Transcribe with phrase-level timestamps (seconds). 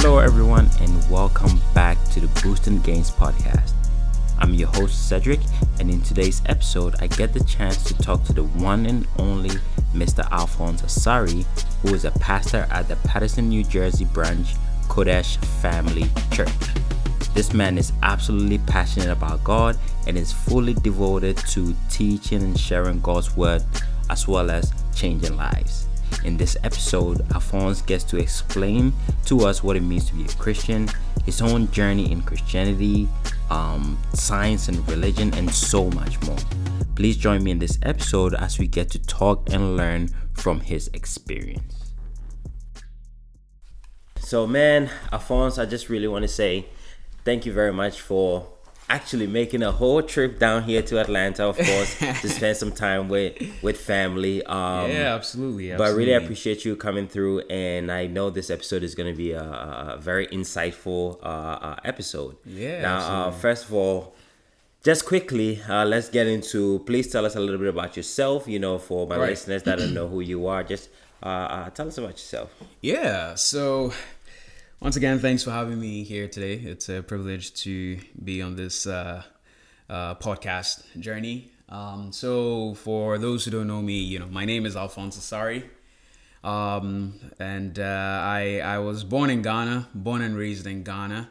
[0.00, 3.72] Hello, everyone, and welcome back to the Boost and Gains podcast.
[4.38, 5.40] I'm your host, Cedric,
[5.80, 9.50] and in today's episode, I get the chance to talk to the one and only
[9.92, 10.26] Mr.
[10.30, 11.44] Alphonse Asari,
[11.82, 14.54] who is a pastor at the Paterson, New Jersey branch
[14.86, 16.48] Qodesh Family Church.
[17.34, 19.76] This man is absolutely passionate about God
[20.06, 23.64] and is fully devoted to teaching and sharing God's word
[24.10, 25.87] as well as changing lives.
[26.24, 28.92] In this episode, Alphonse gets to explain
[29.26, 30.88] to us what it means to be a Christian,
[31.24, 33.08] his own journey in Christianity,
[33.50, 36.36] um, science and religion, and so much more.
[36.94, 40.88] Please join me in this episode as we get to talk and learn from his
[40.94, 41.94] experience.
[44.18, 46.66] So, man, Alphonse, I just really want to say
[47.24, 48.46] thank you very much for
[48.90, 53.08] actually making a whole trip down here to Atlanta, of course, to spend some time
[53.08, 54.42] with with family.
[54.44, 55.76] Um, yeah, absolutely, absolutely.
[55.76, 59.16] But I really appreciate you coming through, and I know this episode is going to
[59.16, 62.36] be a, a very insightful uh, uh, episode.
[62.44, 62.82] Yeah.
[62.82, 64.14] Now, uh, first of all,
[64.82, 66.78] just quickly, uh, let's get into.
[66.86, 68.46] Please tell us a little bit about yourself.
[68.48, 69.30] You know, for my Right.
[69.30, 70.88] listeners that don't know who you are, just
[71.22, 72.50] uh, uh, tell us about yourself.
[72.80, 73.34] Yeah.
[73.34, 73.92] So,
[74.80, 76.54] once again, thanks for having me here today.
[76.54, 79.22] It's a privilege to be on this uh,
[79.90, 81.50] uh, podcast journey.
[81.68, 85.68] Um, so, for those who don't know me, you know, my name is Alphonse Sari,
[86.44, 91.28] Um, and uh, I, I was born in Ghana, born and raised in Ghana.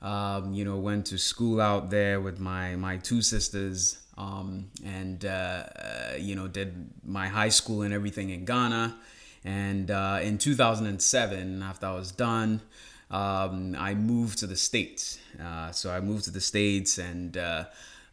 [0.00, 5.24] Um, you know, went to school out there with my, my two sisters um, and,
[5.24, 8.96] uh, uh, you know, did my high school and everything in Ghana.
[9.44, 12.62] And uh, in 2007, after I was done,
[13.10, 15.18] um, I moved to the States.
[15.40, 17.64] Uh, so I moved to the States and uh,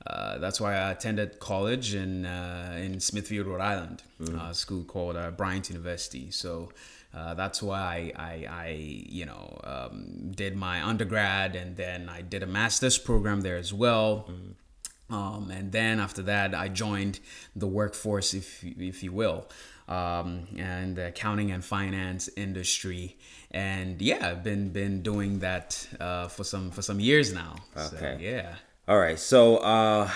[0.06, 4.04] uh, that's why I attended college in uh, in Smithfield, Rhode Island,
[4.40, 6.32] a school called uh, Bryant University.
[6.32, 6.72] So
[7.14, 12.22] uh, that's why I, I, I you know, um, did my undergrad and then I
[12.22, 14.30] did a master's program there as well.
[15.10, 17.20] Um, and then after that, I joined
[17.56, 19.48] the workforce, if if you will,
[19.88, 23.18] um, and the accounting and finance industry.
[23.52, 27.56] And yeah, I've been been doing that uh, for some for some years now.
[27.76, 28.18] So, Okay.
[28.22, 28.56] yeah.
[28.88, 29.20] All right.
[29.20, 30.10] So, uh,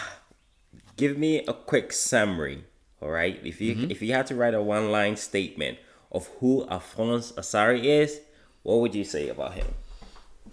[0.98, 2.64] give me a quick summary.
[3.02, 3.40] All right.
[3.44, 3.92] If you Mm-hmm.
[3.92, 5.78] if you had to write a one line statement
[6.12, 8.22] of who Alphonse Asari is,
[8.64, 9.68] what would you say about him?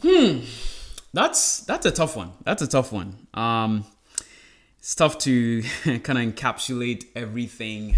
[0.02, 0.40] Hmm.
[1.12, 2.32] That's that's a tough one.
[2.44, 3.26] That's a tough one.
[3.34, 3.84] Um,
[4.78, 7.96] it's tough to kind of encapsulate everything,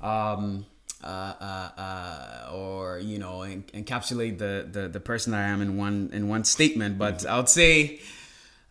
[0.00, 0.66] um,
[1.02, 5.76] uh, uh, uh, or you know, en- encapsulate the, the the person I am in
[5.76, 6.98] one in one statement.
[6.98, 8.00] But I'd say,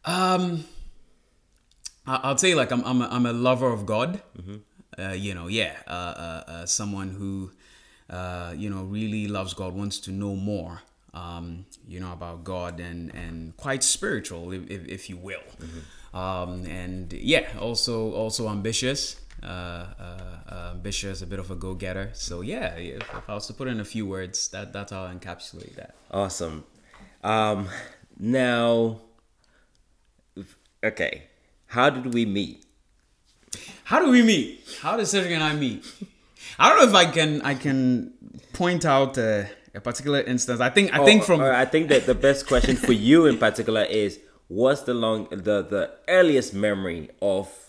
[0.06, 0.66] um,
[2.06, 4.22] I- I'd say like I'm I'm a, I'm a lover of God.
[5.00, 7.52] Uh, you know, yeah, uh, uh, uh, someone who
[8.10, 10.82] uh, you know really loves God, wants to know more.
[11.14, 15.42] Um, you know about God and and quite spiritual, if, if, if you will.
[16.14, 19.18] Um, and yeah, also also ambitious.
[19.44, 20.18] Uh, uh,
[20.50, 22.10] uh, ambitious, a bit of a go-getter.
[22.14, 25.06] So yeah, if, if I was to put in a few words, that that's how
[25.06, 25.96] I encapsulate that.
[26.10, 26.64] Awesome.
[27.24, 27.70] Um,
[28.18, 29.02] now,
[30.84, 31.24] okay,
[31.68, 32.66] how did we meet?
[33.84, 34.66] How do we meet?
[34.82, 35.86] How did Cedric and I meet?
[36.58, 38.14] I don't know if I can I can
[38.54, 40.60] point out a, a particular instance.
[40.60, 43.38] I think I think from or I think that the best question for you in
[43.38, 47.67] particular is what's the long the the earliest memory of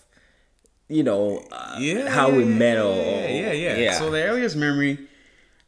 [0.89, 3.93] you know uh, yeah how we met or, yeah, yeah, yeah yeah.
[3.99, 4.97] So the earliest memory,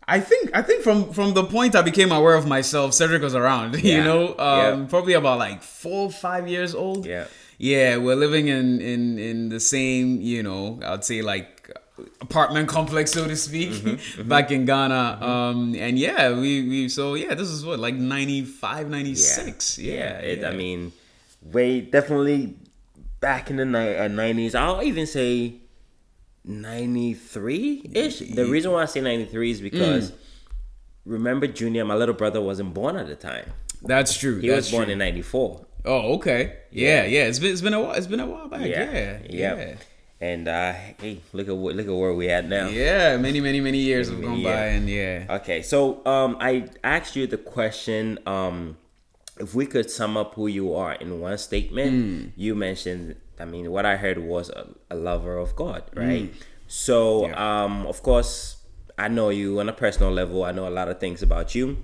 [0.08, 3.36] I think I think from from the point I became aware of myself, Cedric was
[3.36, 3.76] around.
[3.84, 4.86] Yeah, You know, um, yeah.
[4.90, 7.06] probably about like four five years old.
[7.06, 7.26] Yeah.
[7.58, 7.98] yeah.
[7.98, 11.70] We're living in in in the same you know I'd say like
[12.20, 15.20] apartment complex so to speak Mm-hmm, back in Ghana.
[15.22, 19.78] Um, and yeah, we we so yeah this is what like 95, 96.
[19.78, 20.50] Yeah, it, yeah.
[20.50, 20.92] I mean,
[21.44, 22.56] way definitely
[23.22, 24.54] back in the nineties.
[24.56, 25.56] I'll even say
[26.44, 28.20] ninety three ish.
[28.20, 30.16] The reason why I say ninety three is because Mm.
[31.06, 33.46] remember Junior, my little brother wasn't born at the time.
[33.84, 34.40] that's true.
[34.40, 34.94] He that's was born true.
[34.94, 35.66] in ninety four.
[35.86, 36.58] Oh, okay.
[36.72, 37.24] Yeah, yeah.
[37.24, 37.94] It's been it's been a while.
[37.94, 38.62] It's been a while back.
[38.62, 39.76] Yeah, Yeah, yeah, yeah.
[40.20, 42.68] And uh, hey, look at what look at where we at now.
[42.68, 43.18] yeah.
[43.18, 44.54] Many, many, many years have gone Yeah.
[44.56, 45.26] by, and yeah.
[45.38, 48.20] Okay, so um, I asked you the question.
[48.28, 48.78] Um,
[49.44, 52.20] if we could sum up who you are in one statement, Hmm.
[52.36, 53.16] you mentioned.
[53.40, 56.32] I mean, what I heard was a, a lover of God, right?
[56.68, 57.32] So, Hmm.
[57.32, 57.64] Yeah.
[57.64, 58.58] um, of course,
[58.98, 60.44] I know you on a personal level.
[60.46, 61.78] I know a lot of things about you.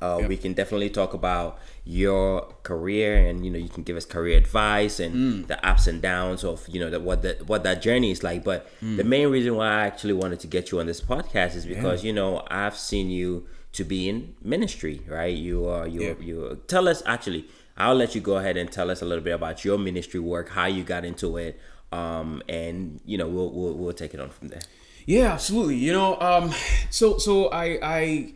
[0.00, 0.28] Uh, Yep.
[0.28, 4.36] We can definitely talk about your career, and you know, you can give us career
[4.36, 5.46] advice and Mm.
[5.48, 8.44] the ups and downs of you know the, what that what that journey is like.
[8.44, 8.96] But Mm.
[8.98, 12.04] the main reason why I actually wanted to get you on this podcast is because
[12.04, 15.36] you know I've seen you to be in ministry, right?
[15.48, 16.14] You are you Yeah.
[16.20, 17.44] you tell us actually.
[17.78, 20.48] I'll let you go ahead and tell us a little bit about your ministry work,
[20.48, 21.60] how you got into it,
[21.92, 24.62] um, and you know we'll, we'll we'll take it on from there.
[25.04, 25.76] Yeah, absolutely.
[25.76, 26.54] You know, um,
[26.90, 28.32] so so I I,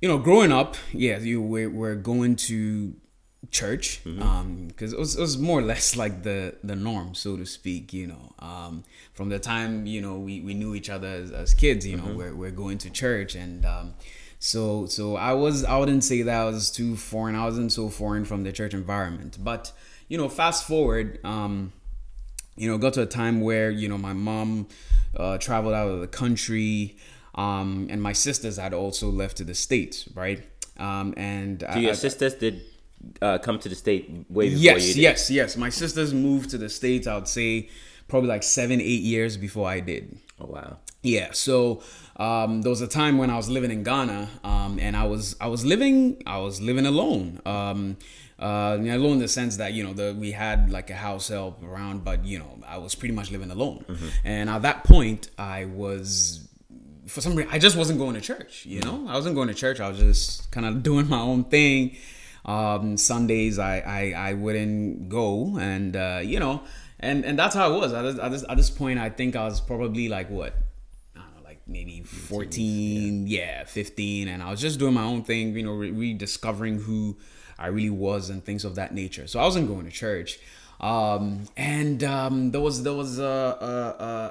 [0.00, 2.94] you know, growing up, yeah, you we're, we're going to
[3.50, 7.34] church um because it was, it was more or less like the the norm so
[7.36, 11.06] to speak you know um from the time you know we, we knew each other
[11.08, 13.94] as, as kids you know we're, we're going to church and um
[14.38, 17.88] so so i was i wouldn't say that i was too foreign i wasn't so
[17.88, 19.72] foreign from the church environment but
[20.08, 21.72] you know fast forward um
[22.56, 24.66] you know, got to a time where you know my mom
[25.16, 26.96] uh, traveled out of the country,
[27.36, 30.42] um, and my sisters had also left to the states, right?
[30.76, 32.62] Um, and So your I, sisters did
[33.22, 35.00] uh, come to the state way before yes, you did.
[35.02, 35.56] yes, yes.
[35.56, 37.06] My sisters moved to the states.
[37.06, 37.68] I would say
[38.08, 40.18] probably like seven, eight years before I did.
[40.40, 40.78] Oh wow.
[41.02, 41.82] Yeah, so
[42.18, 45.36] um, there was a time when I was living in Ghana, um, and I was
[45.40, 47.40] I was living I was living alone.
[47.46, 47.96] Um,
[48.40, 51.62] uh, alone in the sense that you know the we had like a house help
[51.62, 53.84] around, but you know I was pretty much living alone.
[54.24, 56.46] And at that point, I was
[57.08, 58.64] for some reason I just wasn't going to church.
[58.64, 59.80] You know, I wasn't going to church.
[59.80, 61.96] I was just kind of doing my own thing.
[62.44, 66.62] Um, Sundays I, I I wouldn't go, and uh, you know,
[67.00, 67.92] and and that's how it was.
[67.92, 70.54] At this, at this at this point, I think I was probably like what
[71.16, 73.64] I don't know, like maybe 14, yeah.
[73.64, 74.28] 15.
[74.28, 77.16] And I was just doing my own thing, you know, re- rediscovering who
[77.58, 79.26] I really was and things of that nature.
[79.26, 80.38] So I wasn't going to church.
[80.80, 83.24] Um, and um, there was there was a,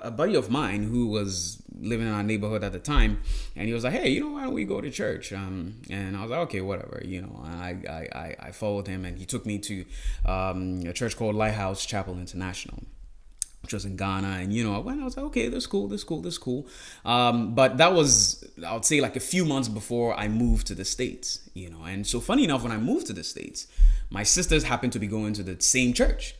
[0.03, 3.19] a, a- buddy of mine who was living in our neighborhood at the time,
[3.57, 6.15] and he was like, "Hey, you know, why don't we go to church?" Um, and
[6.15, 7.41] I was like, "Okay, whatever," you know.
[7.43, 7.75] I,
[8.15, 9.83] I, I followed him, and he took me to
[10.25, 12.79] um, a church called Lighthouse Chapel International
[13.67, 15.01] which was in Ghana, and you know, I went.
[15.01, 16.67] I was like, okay, this cool, this cool, this cool.
[17.03, 20.75] Um, but that was, I would say, like a few months before I moved to
[20.75, 21.83] the states, you know.
[21.83, 23.67] And so, funny enough, when I moved to the states,
[24.09, 26.35] my sisters happened to be going to the same church,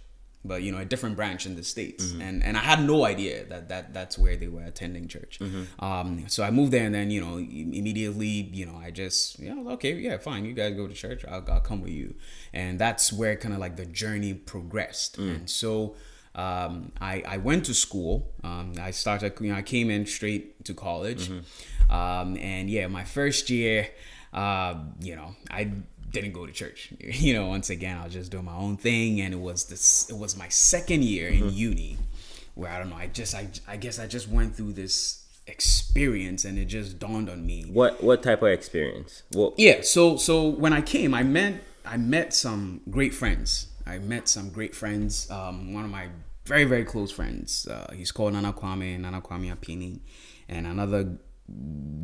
[0.46, 3.44] but you know, a different branch in the states, and and I had no idea
[3.52, 5.38] that that that's where they were attending church.
[5.80, 8.28] Um, so I moved there, and then you know, immediately,
[8.60, 11.60] you know, I just, yeah, okay, yeah, fine, you guys go to church, I'll, I'll
[11.60, 12.16] come with you,
[12.54, 15.96] and that's where kind of like the journey progressed, and so
[16.38, 18.32] um, I, I went to school.
[18.44, 21.30] Um, I started, you know, I came in straight to college.
[21.90, 23.90] Um, and yeah, my first year,
[24.34, 25.72] uh, you know, I
[26.12, 26.94] didn't go to church.
[27.00, 29.22] You know, once again, I was just doing my own thing.
[29.22, 31.98] And it was this, it was my second year in uni
[32.56, 36.46] where I don't know, I just, I, I guess I just went through this experience
[36.46, 37.64] and it just dawned on me.
[37.64, 39.24] What what type of experience?
[39.34, 43.68] Well, Yeah, so so when I came, I met I met some great friends.
[43.86, 45.30] I met some great friends.
[45.32, 46.10] Um, one of my
[46.48, 47.68] very very close friends.
[47.68, 50.00] Uh, he's called Nana Kwame Nana Kwame Apini,
[50.48, 51.18] and another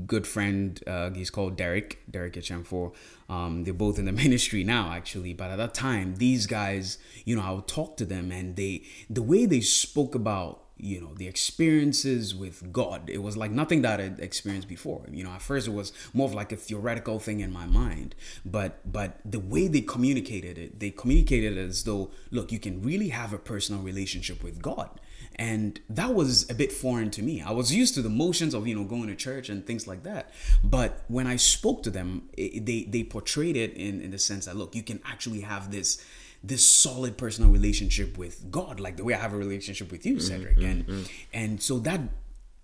[0.06, 0.82] good friend.
[0.88, 2.94] Uh, he's called Derek Derek Echemfor.
[3.30, 5.34] Um, they're both in the ministry now, actually.
[5.34, 8.84] But at that time, these guys, you know, I would talk to them, and they
[9.10, 13.10] the way they spoke about you know the experiences with god.
[13.10, 15.06] It was like nothing that i'd experienced before.
[15.12, 18.16] You know at first it was more of like a theoretical thing in my mind
[18.46, 22.82] but but the way they communicated it they communicated it as though look you can
[22.82, 24.90] really have a personal relationship with god.
[25.36, 27.42] And that was a bit foreign to me.
[27.42, 30.04] I was used to the motions of you know going to church and things like
[30.04, 30.32] that.
[30.64, 34.46] But when i spoke to them it, they they portrayed it in in the sense
[34.46, 36.04] that look you can actually have this
[36.44, 40.18] this solid personal relationship with God, like the way I have a relationship with you,
[40.18, 40.58] mm-hmm, Cedric.
[40.58, 41.12] and mm-hmm, mm-hmm.
[41.34, 42.02] and so that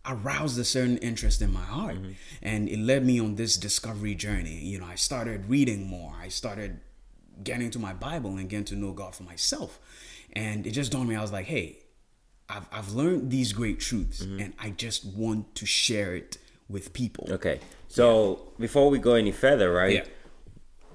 [0.05, 1.97] aroused a certain interest in my heart.
[2.41, 4.59] And it led me on this discovery journey.
[4.59, 6.13] You know, I started reading more.
[6.19, 6.79] I started
[7.43, 9.79] getting to my Bible and getting to know God for myself.
[10.33, 11.79] And it just dawned on me, I was like, hey,
[12.47, 17.27] I've, I've learned these great truths and I just want to share it with people.
[17.31, 17.59] okay.
[17.87, 19.93] So before we go any further, right?
[19.93, 20.03] Yeah.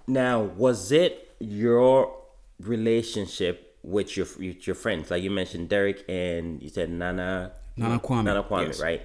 [0.07, 2.17] Now, was it your
[2.61, 5.11] relationship with your with your friends?
[5.11, 7.53] Like you mentioned, Derek and you said Nana.
[7.77, 8.81] Nana Kwame, Nana Kwame, yes.
[8.81, 9.03] right?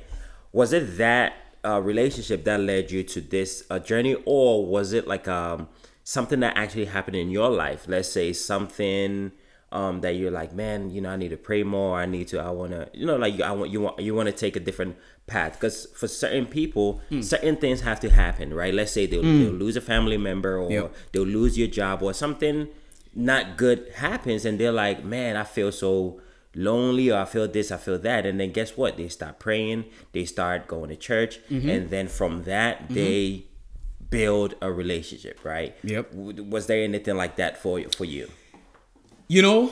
[0.51, 1.33] Was it that
[1.65, 5.67] uh, relationship that led you to this uh, journey, or was it like um
[6.03, 7.85] something that actually happened in your life?
[7.87, 9.31] Let's say something
[9.71, 11.99] um that you're like, man, you know, I need to pray more.
[11.99, 12.39] I need to.
[12.39, 14.59] I want to, you know, like I want you want you want to take a
[14.59, 14.95] different
[15.27, 17.21] path because for certain people, Hmm.
[17.21, 18.73] certain things have to happen, right?
[18.73, 20.95] Let's say they'll, they'll lose a family member or Yep.
[21.11, 22.67] they'll lose your job or something
[23.19, 26.19] not good happens and they're like man i feel so
[26.55, 29.85] lonely or i feel this i feel that and then guess what they start praying
[30.13, 31.69] they start going to church Mm-hmm.
[31.69, 33.45] and then from that they
[34.09, 36.13] build a relationship right Yep.
[36.55, 38.27] Was there anything like that for you for you
[39.31, 39.71] You know,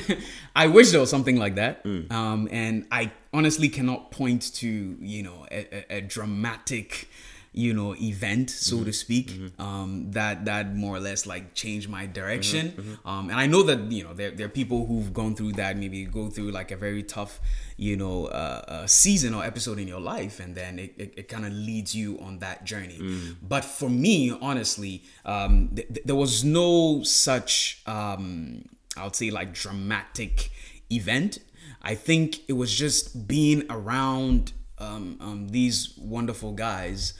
[0.56, 1.84] I wish there was something like that.
[2.10, 4.66] Um, and I honestly cannot point to,
[4.98, 5.60] you know, a,
[5.92, 7.08] a, a dramatic
[7.56, 9.30] you know event so to speak
[9.60, 12.98] um, that that more or less like changed my direction.
[13.04, 15.76] Um, and i know that you know there, there are people who've gone through that
[15.76, 17.40] maybe go through like a very tough
[17.76, 21.28] you know uh, uh, season or episode in your life and then it, it, it
[21.28, 22.98] kind of leads you on that journey.
[23.40, 28.64] But for me honestly um, th- th- there was no such um,
[28.96, 30.50] i would say like dramatic
[30.90, 31.38] event.
[31.82, 37.12] I think it was just being around um, um, these wonderful guys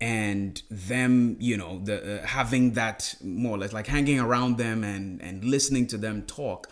[0.00, 4.84] and them you know the uh, having that more or less like hanging around them
[4.84, 6.68] and and listening to them talk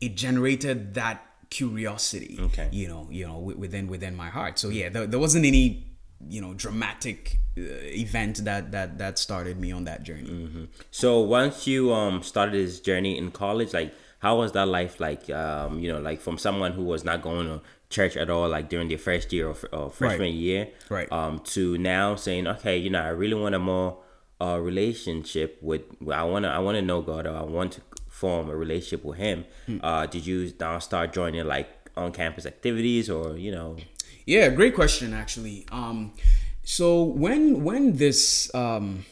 [0.00, 2.68] it generated that curiosity Okay.
[2.72, 5.84] you know you know wi- within within my heart so yeah there, there wasn't any
[6.28, 7.62] you know dramatic uh,
[8.06, 12.80] event that that that started me on that journey So once you um started this
[12.80, 15.30] journey in college, like how was that life like?
[15.30, 18.68] Um, you know, like from someone who was not going to church at all, like
[18.68, 21.10] during their first year or, fr- or freshman year, Right.
[21.10, 23.98] Um, to now saying, okay, you know, I really want a more
[24.40, 25.82] uh relationship with.
[26.10, 29.44] I wanna, I wanna know God, or I want to form a relationship with Him.
[29.66, 29.78] Hmm.
[29.82, 33.76] Uh, did you now start joining like on campus activities, or you know?
[34.26, 35.66] Yeah, great question actually.
[35.72, 36.12] Um,
[36.62, 39.04] so when when this um,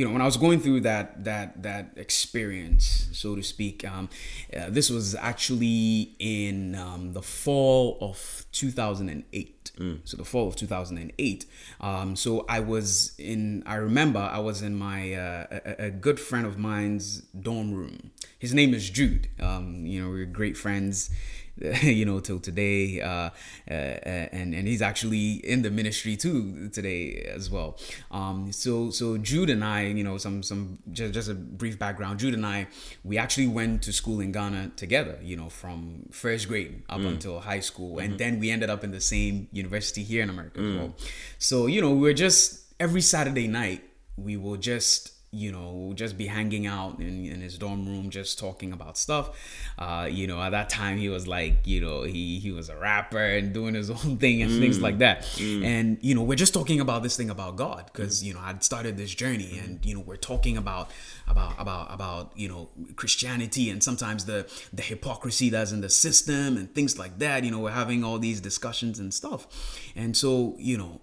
[0.00, 4.08] you know when I was going through that that that experience, so to speak, um,
[4.56, 9.60] uh, this was actually in um, the fall of 2008.
[10.04, 11.46] So the fall of 2008.
[11.80, 13.62] Um, so I was in.
[13.66, 18.10] I remember I was in my uh, a, a good friend of mine's dorm room.
[18.38, 19.28] His name is Jude.
[19.38, 21.10] Um, you know, we're great friends.
[21.82, 23.00] you know, till today.
[23.00, 23.30] Uh,
[23.70, 27.78] uh, and and he's actually in the ministry too today as well.
[28.10, 32.20] Um, so so Jude and I, you know, some some just just a brief background.
[32.20, 32.66] Jude and I,
[33.04, 35.18] we actually went to school in Ghana together.
[35.22, 38.90] You know, from first grade up until high school, and then we ended up in
[38.90, 40.94] the same university here in America as well.
[41.38, 43.84] So you know, we're just every Saturday night
[44.16, 48.10] we will just you know we'll just be hanging out in, in his dorm room
[48.10, 49.30] just talking about stuff.
[49.78, 52.76] Uh you know at that time he was like you know he he was a
[52.76, 54.82] rapper and doing his own thing and things mm.
[54.82, 55.22] like that.
[55.22, 55.64] Mm.
[55.64, 58.64] And you know we're just talking about this thing about god because you know i'd
[58.64, 59.64] started this journey mm-hmm.
[59.64, 60.90] and you know we're talking about
[61.28, 66.56] about about about you know christianity and sometimes the the hypocrisy that's in the system
[66.56, 67.44] and things like that.
[67.44, 69.46] You know we're having all these discussions and stuff.
[69.94, 71.00] And so you know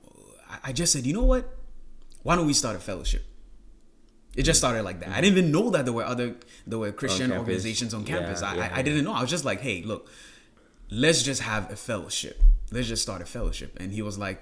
[0.49, 1.53] i, I just said you know what?
[2.23, 3.23] Why don't we start a fellowship
[4.37, 5.09] it just started like that.
[5.09, 6.35] I didn't even know that there were other
[6.69, 8.41] there were Christian organizations on campus.
[8.41, 9.13] Yeah, I, yeah, I, I didn't know.
[9.13, 10.09] I was just like, hey, look,
[10.89, 12.41] let's just have a fellowship.
[12.71, 13.77] Let's just start a fellowship.
[13.79, 14.41] And he was like,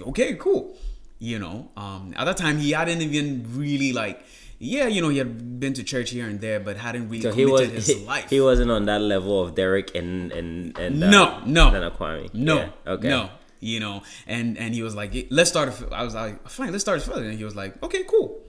[0.00, 0.76] okay, cool.
[1.18, 4.24] You know, um, at that time he hadn't even really like,
[4.58, 7.32] yeah, you know, he had been to church here and there, but hadn't really So
[7.32, 8.28] he committed was his he, life.
[8.30, 11.64] he wasn't on that level of Derek and and and uh, No, no.
[11.74, 12.32] and Kwame.
[12.34, 13.08] No, Yeah, Okay.
[13.08, 15.68] no, you know, and and he was like, let's start.
[15.68, 17.30] A, f-" I was like, fine, let's start a fellowship.
[17.30, 18.40] And he was like, okay, cool.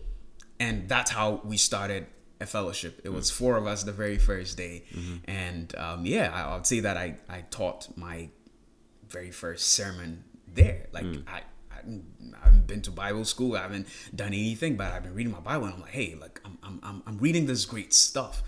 [0.63, 2.07] And that's how we started
[2.39, 3.01] a fellowship.
[3.03, 3.35] It was mm.
[3.39, 5.17] four of us the very first day, mm-hmm.
[5.25, 8.29] and um, yeah, I, would say that I I taught my
[9.09, 10.87] very first sermon there.
[10.91, 11.23] Like mm.
[11.27, 11.41] I.
[11.71, 13.57] I haven't- I haven't been to Bible school.
[13.57, 16.39] I haven't done anything, but I've been reading my Bible, and I'm like, hey, like
[16.45, 18.41] I'm, I'm, I'm, I'm reading this great stuff.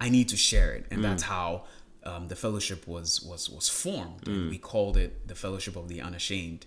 [0.00, 1.02] I need to share it, and mm.
[1.02, 1.64] that's how
[2.08, 4.26] um, the fellowship was was was formed.
[4.26, 6.66] And we called it the Fellowship of the Unashamed.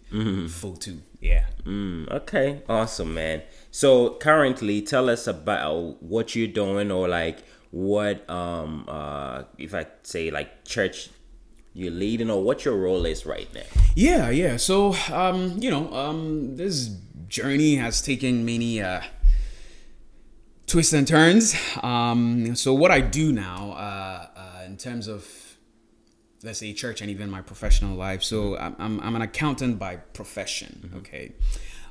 [0.49, 1.45] Full two, yeah.
[1.65, 3.41] Mm, okay, awesome, man.
[3.71, 7.39] So currently, tell us about what you're doing, or like
[7.71, 11.09] what um uh if I say like church
[11.73, 13.61] you're leading, or what your role is right now.
[13.95, 14.57] Yeah, yeah.
[14.57, 16.89] So, um, you know, um, this
[17.27, 19.01] journey has taken many uh,
[20.67, 21.55] twists and turns.
[21.81, 24.27] Um, so, what I do now, uh,
[24.65, 25.51] in terms of
[26.43, 28.23] let's say church and even my professional life.
[28.23, 30.91] So, I'm I'm, I'm an accountant by profession.
[30.97, 31.33] Okay,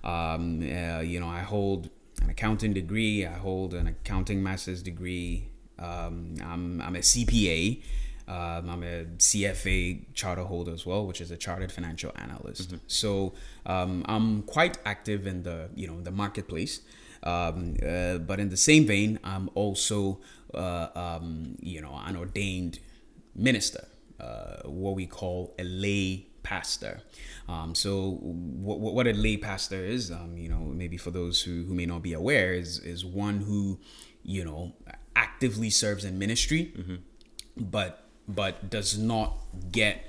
[0.05, 1.91] um, uh, you know, I hold
[2.23, 3.27] an accounting degree.
[3.27, 5.49] I hold an accounting master's degree.
[5.79, 7.83] Um, I'm I'm a CPA.
[8.29, 12.77] Um, I'm a CFA charter holder as well, which is a chartered financial analyst.
[12.87, 13.35] So
[13.67, 16.81] um, I'm quite active in the you know the marketplace.
[17.23, 20.21] Um, uh, but in the same vein, I'm also
[20.55, 22.79] uh, um, you know an ordained
[23.35, 23.87] minister,
[24.19, 27.03] uh, what we call a lay pastor.
[27.49, 31.65] Um, so what, what a lay pastor is, um, you know, maybe for those who,
[31.65, 33.79] who may not be aware, is is one who
[34.23, 34.73] you know
[35.17, 36.73] actively serves in ministry,
[37.57, 39.39] but but does not
[39.73, 40.09] get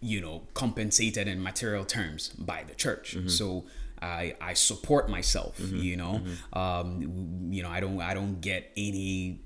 [0.00, 3.16] you know compensated in material terms by the church.
[3.28, 3.64] So
[4.02, 6.20] i i support myself you know
[6.52, 9.40] um you know i don't i don't get any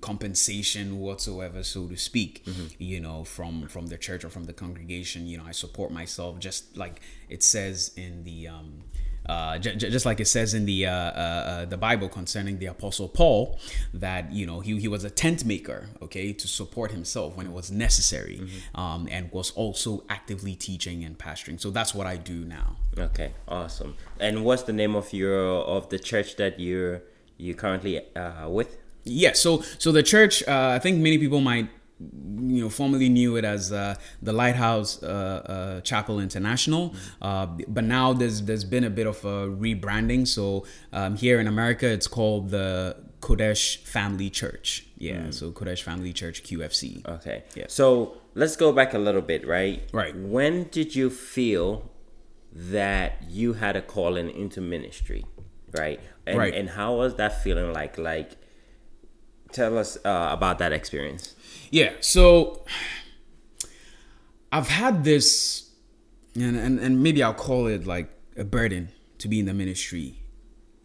[0.00, 2.44] compensation whatsoever, so to speak.
[2.78, 5.26] You know, from from the church or from the congregation.
[5.26, 8.48] You know, I support myself just like it says in the.
[8.48, 8.82] Um,
[9.28, 12.60] uh, j- j- just like it says in the uh, uh, uh, the Bible concerning
[12.60, 13.58] the Apostle Paul,
[13.92, 17.52] that you know he, he was a tent maker, okay, to support himself when it
[17.52, 18.40] was necessary,
[18.76, 21.60] um, and was also actively teaching and pastoring.
[21.60, 22.76] So that's what I do now.
[22.98, 23.94] Okay, awesome.
[24.18, 27.02] And what's the name of your of the church that you're
[27.36, 28.78] you currently uh, with?
[29.04, 33.36] Yeah, so so the church, uh, I think many people might you know formerly knew
[33.36, 38.84] it as uh, the Lighthouse uh, uh, Chapel International, uh, but now there's there's been
[38.84, 40.26] a bit of a rebranding.
[40.26, 44.86] So um, here in America, it's called the Qodesh Family Church.
[44.98, 47.06] Yeah, so Qodesh Family Church QFC.
[47.06, 47.44] Okay.
[47.54, 47.66] Yeah.
[47.68, 49.82] So let's go back a little bit, right?
[49.92, 50.16] Right.
[50.16, 51.90] When did you feel
[52.56, 55.24] that you had a calling into ministry,
[55.72, 56.00] right?
[56.26, 56.54] And, Right.
[56.54, 57.98] And how was that feeling like?
[57.98, 58.32] Like,
[59.52, 61.36] tell us uh, about that experience.
[61.70, 62.64] Yeah, so
[64.50, 65.70] I've had this,
[66.34, 70.22] and, and, and maybe I'll call it like a burden to be in the ministry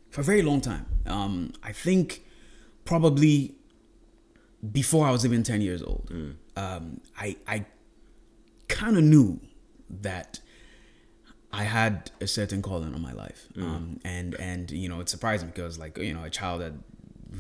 [0.10, 0.86] for a very long time.
[1.06, 2.22] Um, I think
[2.84, 3.56] probably
[4.72, 6.12] before I was even 10 years old,
[6.58, 7.66] um, I, I
[8.68, 9.40] kind of knew
[9.90, 10.40] that
[11.54, 15.50] I had a certain calling on my life, um, and and you know it's surprising
[15.50, 16.74] because like you know a child that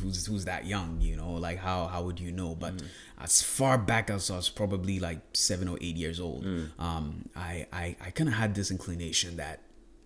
[0.01, 2.55] who's who's that young, you know, like how how would you know?
[2.55, 2.81] But
[3.19, 6.45] as far back as I was probably like seven or eight years old,
[6.79, 9.61] um, I I, I kind of had this inclination that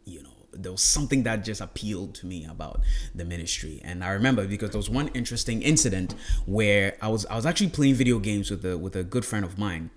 [0.06, 2.82] you know there was something that just appealed to me about
[3.14, 3.82] the ministry.
[3.84, 7.70] And i remember because there was one interesting incident where i was i was actually
[7.70, 9.90] playing video games with a with a good friend of mine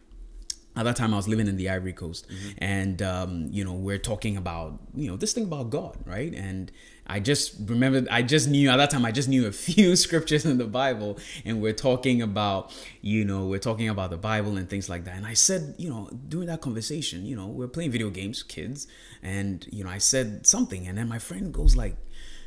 [0.79, 2.27] at that time I was living in the Ivory Coast,
[2.59, 6.33] and um, you know we're talking about you know this thing about God, right?
[6.33, 6.71] And
[7.07, 10.45] I just remembered, I just knew at that time I just knew a few scriptures
[10.45, 14.71] in the Bible, and we're talking about you know we're talking about the Bible and
[14.71, 15.17] things like that.
[15.17, 18.87] And I said, you know, during that conversation, you know, we're playing video games, kids,
[19.21, 21.97] and you know I said something, and then my friend goes like,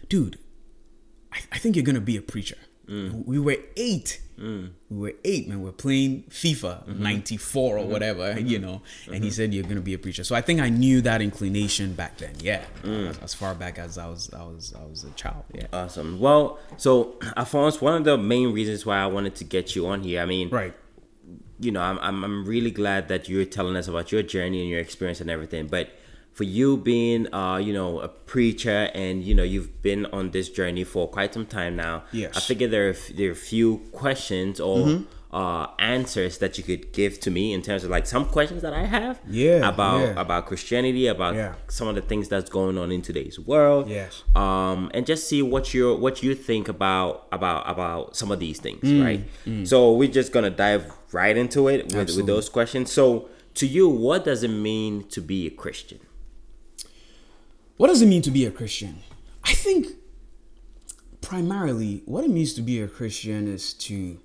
[0.07, 0.39] dude,
[1.33, 2.57] I, I think you're gonna be a preacher.
[2.87, 4.21] We were eight.
[4.37, 4.71] Mm.
[4.89, 5.61] We were eight, man.
[5.61, 7.03] We're playing FIFA mm-hmm.
[7.03, 7.91] '94 or mm-hmm.
[7.91, 8.45] whatever, mm-hmm.
[8.47, 8.81] you know.
[9.11, 10.23] And he said you're gonna be a preacher.
[10.23, 12.33] So I think I knew that inclination back then.
[12.39, 13.09] Yeah, mm.
[13.09, 15.43] as, as far back as I was, I was, I was a child.
[15.53, 15.67] Yeah.
[15.71, 16.19] Awesome.
[16.19, 20.01] Well, so Alphonse, one of the main reasons why I wanted to get you on
[20.01, 20.73] here, I mean, Right.
[21.59, 24.69] you know, I'm, I'm, I'm really glad that you're telling us about your journey and
[24.69, 25.67] your experience and everything.
[25.67, 25.89] But
[26.33, 30.49] for you being, uh, you know, a preacher and, you know, you've been on this
[30.49, 32.03] journey for quite some time now.
[32.11, 32.35] Yes.
[32.37, 36.91] I figure there are, there are a few questions or uh, answers that you could
[36.93, 39.19] give to me in terms of like some questions that I have.
[39.29, 40.21] Yeah, About, yeah.
[40.21, 41.55] about Christianity, about Yeah.
[41.67, 44.23] some of the things that's going on in today's world Yes.
[44.35, 48.59] um, and just see what you what you think about about about some of these
[48.59, 49.67] things, Mm, right?
[49.67, 52.91] So we're just gonna dive right into it with, with those questions.
[52.91, 55.99] So to you, what does it mean to be a Christian?
[57.81, 59.01] What does it mean to be a Christian?
[59.43, 59.87] I think
[61.19, 64.19] primarily what it means to be a Christian is to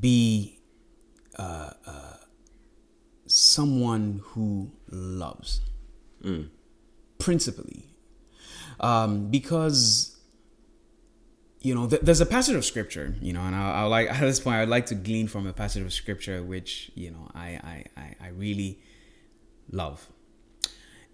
[0.00, 0.58] be
[1.38, 2.16] uh, uh,
[3.26, 5.60] someone who loves,
[6.24, 6.48] mm.
[7.18, 7.84] principally,
[8.80, 10.16] um, because
[11.60, 14.20] you know th- there's a passage of scripture, you know, and I, I like at
[14.20, 17.48] this point I'd like to glean from a passage of scripture which you know I
[17.48, 18.80] I, I, I really
[19.70, 20.08] love.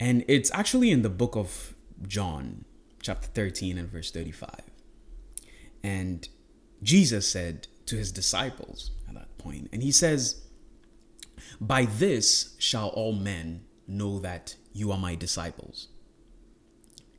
[0.02, 1.76] And it's actually in the book of
[2.08, 2.64] John,
[3.00, 4.50] chapter 13 and verse 35.
[5.84, 6.28] And
[6.82, 10.42] Jesus said to his disciples at that point, and he says,
[11.60, 15.86] By this shall all men know that you are my disciples.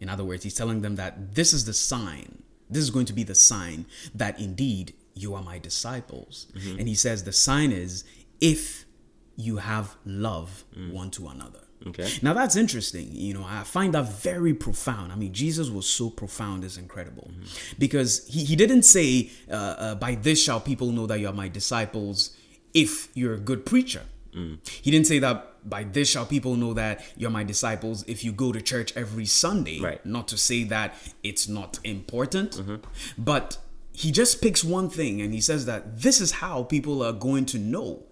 [0.02, 3.13] In other words, he's telling them that this is the sign, this is going to
[3.13, 6.48] be the sign that indeed you are my disciples.
[6.54, 6.80] Mm-hmm.
[6.80, 8.04] And he says, The sign is
[8.41, 8.84] if
[9.38, 10.91] you have love mm.
[10.91, 11.62] one to another.
[11.88, 12.10] Okay.
[12.22, 13.10] Now that's interesting.
[13.12, 15.12] You know, I find that very profound.
[15.12, 17.32] I mean, Jesus was so profound, it's incredible.
[17.78, 21.34] Because he, he didn't say, uh, uh, by this shall people know that you are
[21.34, 22.36] my disciples
[22.74, 24.02] if you're a good preacher.
[24.82, 28.32] He didn't say that by this shall people know that you're my disciples if you
[28.32, 29.80] go to church every Sunday.
[29.80, 30.04] Right.
[30.04, 32.60] Not to say that it's not important,
[33.15, 33.60] but
[33.91, 37.46] he just picks one thing and he says that this is how people are going
[37.46, 38.04] to know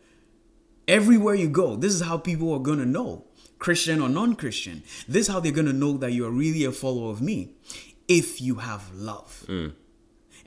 [0.88, 3.25] everywhere you go this is how people are going to know
[3.62, 7.12] christian or non-christian this is how they're going to know that you're really a follower
[7.12, 7.38] of me
[8.08, 9.71] if you have love mm.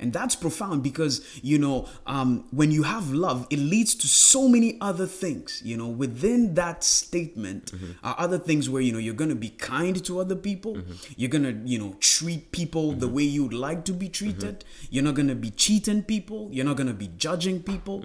[0.04, 4.46] And that's profound because you know um, when you have love it leads to so
[4.46, 7.92] many other things you know within that statement mm-hmm.
[8.06, 10.74] are other things where you know you're gonna be kind to other people.
[10.74, 11.12] Mm-hmm.
[11.16, 13.14] You're gonna you know treat people the mm-hmm.
[13.16, 14.64] way you'd like to be treated.
[14.90, 16.50] You're not gonna be cheating people.
[16.52, 18.04] You're not gonna be judging people.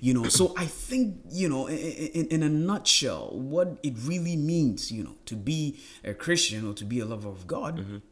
[0.00, 1.78] You know so i think you know in,
[2.18, 6.74] in, in a nutshell what it really means you know to be a christian or
[6.74, 8.02] to be a lover of god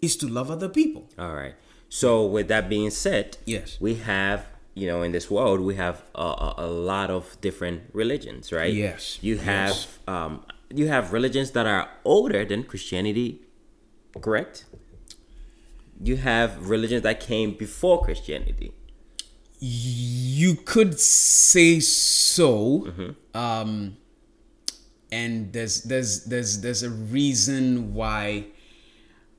[0.00, 1.08] is to love other people.
[1.18, 1.54] All right.
[1.88, 3.78] So with that being said, Yes.
[3.80, 7.82] we have you know in this world we have a, a, a lot of different
[7.92, 8.72] religions, right?
[8.72, 9.18] Yes.
[9.22, 9.98] You have Yes.
[10.06, 13.40] um you have religions that are older than Christianity,
[14.20, 14.66] correct?
[16.02, 18.72] You have religions that came before Christianity.
[19.60, 23.16] You could say so.
[23.34, 23.96] Um,
[25.10, 28.46] and there's there's there's there's a reason why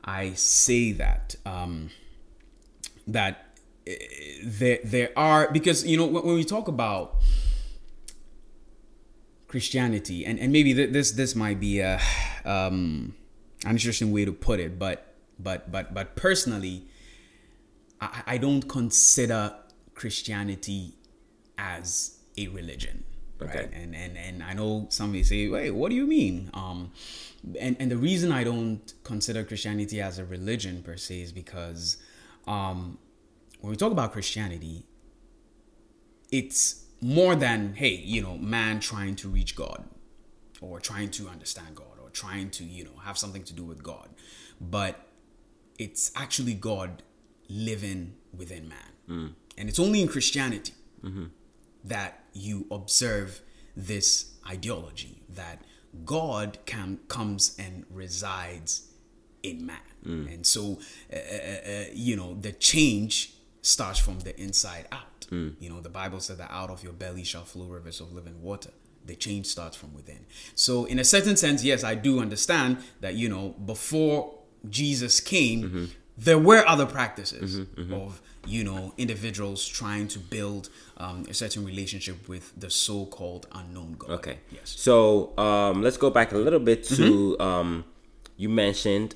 [0.03, 1.35] I say that.
[1.45, 1.91] Um,
[3.13, 3.95] that eh,
[4.43, 7.15] there there are because you know when, when we talk about
[9.47, 11.99] Christianity and and maybe th- this this might be a
[12.45, 13.15] um,
[13.65, 16.87] an interesting way to put it, but but but but personally,
[17.99, 19.55] I, I don't consider
[19.95, 20.93] Christianity
[21.57, 23.03] as a religion.
[23.39, 23.49] Right.
[23.49, 23.69] Okay.
[23.73, 26.49] And, and and I know some may say, wait, what do you mean?
[26.53, 26.91] Um
[27.59, 31.97] and, and the reason I don't consider Christianity as a religion per se is because
[32.49, 32.97] um
[33.61, 34.85] when we talk about Christianity,
[36.31, 39.83] it's more than, hey, you know, man trying to reach God
[40.61, 43.83] or trying to understand God or trying to, you know, have something to do with
[43.83, 44.09] God.
[44.59, 45.07] But
[45.77, 47.03] it's actually God
[47.49, 48.91] living within man.
[49.57, 50.73] And it's only in Christianity
[51.83, 53.41] that you observe
[53.75, 55.61] this ideology that
[56.05, 58.88] God can comes and resides
[59.43, 59.77] in man.
[60.05, 60.79] And so,
[61.13, 65.27] uh, uh, uh, you know, the change starts from the inside out.
[65.31, 68.41] You know, the Bible said that out of your belly shall flow rivers of living
[68.41, 68.71] water.
[69.05, 70.25] The change starts from within.
[70.55, 74.33] So, in a certain sense, yes, I do understand that, you know, before
[74.69, 77.59] Jesus came, there were other practices
[77.91, 83.45] of, you know, individuals trying to build um, a certain relationship with the so called
[83.51, 84.09] unknown God.
[84.11, 84.39] Okay.
[84.51, 84.75] Yes.
[84.77, 87.41] So um, let's go back a little bit to Mm-hmm.
[87.41, 87.85] um,
[88.37, 89.13] you mentioned.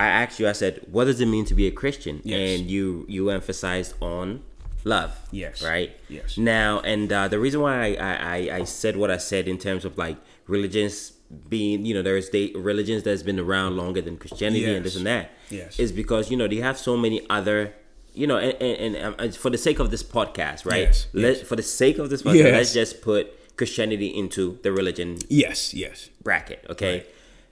[0.00, 0.48] I asked you.
[0.48, 2.60] I said, "What does it mean to be a Christian?" Yes.
[2.60, 4.42] And you you emphasized on
[4.84, 5.12] love.
[5.32, 5.62] Yes.
[5.62, 5.90] Right.
[6.08, 6.38] Yes.
[6.38, 9.84] Now, and uh, the reason why I, I I- said what I said in terms
[9.84, 11.12] of like religions
[11.48, 15.06] being, you know, there's the religions that's been around longer than Christianity and this and
[15.06, 15.78] that, Yes.
[15.78, 17.74] is because you know they have so many other.
[18.14, 20.88] You know, and, and, and um, for the sake of this podcast, right?
[20.88, 21.46] Yes, Let yes.
[21.46, 22.52] for the sake of this podcast, Yes.
[22.54, 26.08] let's just put Christianity into the religion Yes, yes.
[26.24, 27.04] bracket okay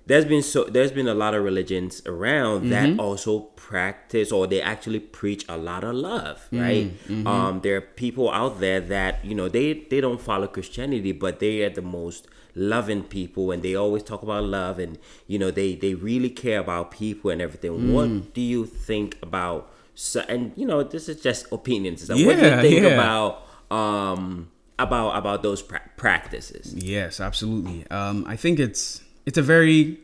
[0.06, 2.70] there's been so there's been a lot of religions around Mm-hmm.
[2.96, 7.26] that also practice or they actually preach a lot of love right Mm-hmm.
[7.26, 11.40] um there are people out there that you know they they don't follow christianity but
[11.40, 15.50] they are the most loving people and they always talk about love and you know
[15.50, 17.92] they they really care about people and everything Mm.
[17.92, 22.36] what do you think about so and you know this is just opinions so what
[22.38, 22.94] do you think yeah.
[22.96, 23.30] about
[23.70, 27.86] um about about those pra- practices Yes, absolutely.
[27.90, 29.98] Um, I think it's it's a very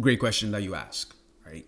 [0.00, 1.14] great question that you ask,
[1.46, 1.66] right?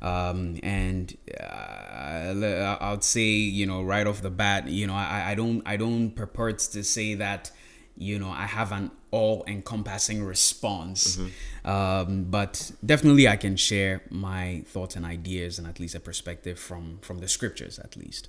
[0.00, 5.32] Um, and uh, I would say, you know, right off the bat, you know, I,
[5.32, 7.50] I don't I don't purport to say that,
[7.96, 11.18] you know, I have an all-encompassing response,
[11.64, 16.58] um, but definitely I can share my thoughts and ideas and at least a perspective
[16.58, 18.28] from from the scriptures, at least.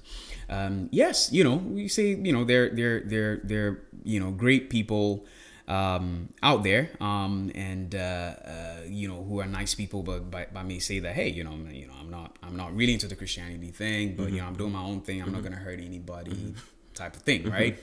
[0.50, 4.70] Um, yes, you know, we say, you know, they're they're they're they're you know great
[4.70, 5.26] people
[5.68, 10.48] um, out there, um, and uh, uh, you know who are nice people, but by,
[10.52, 12.94] but may say that hey, you know, I'm, you know, I'm not I'm not really
[12.94, 15.22] into the Christianity thing, but you know, I'm doing my own thing.
[15.22, 16.56] I'm not gonna hurt anybody,
[16.94, 17.78] type of thing, right?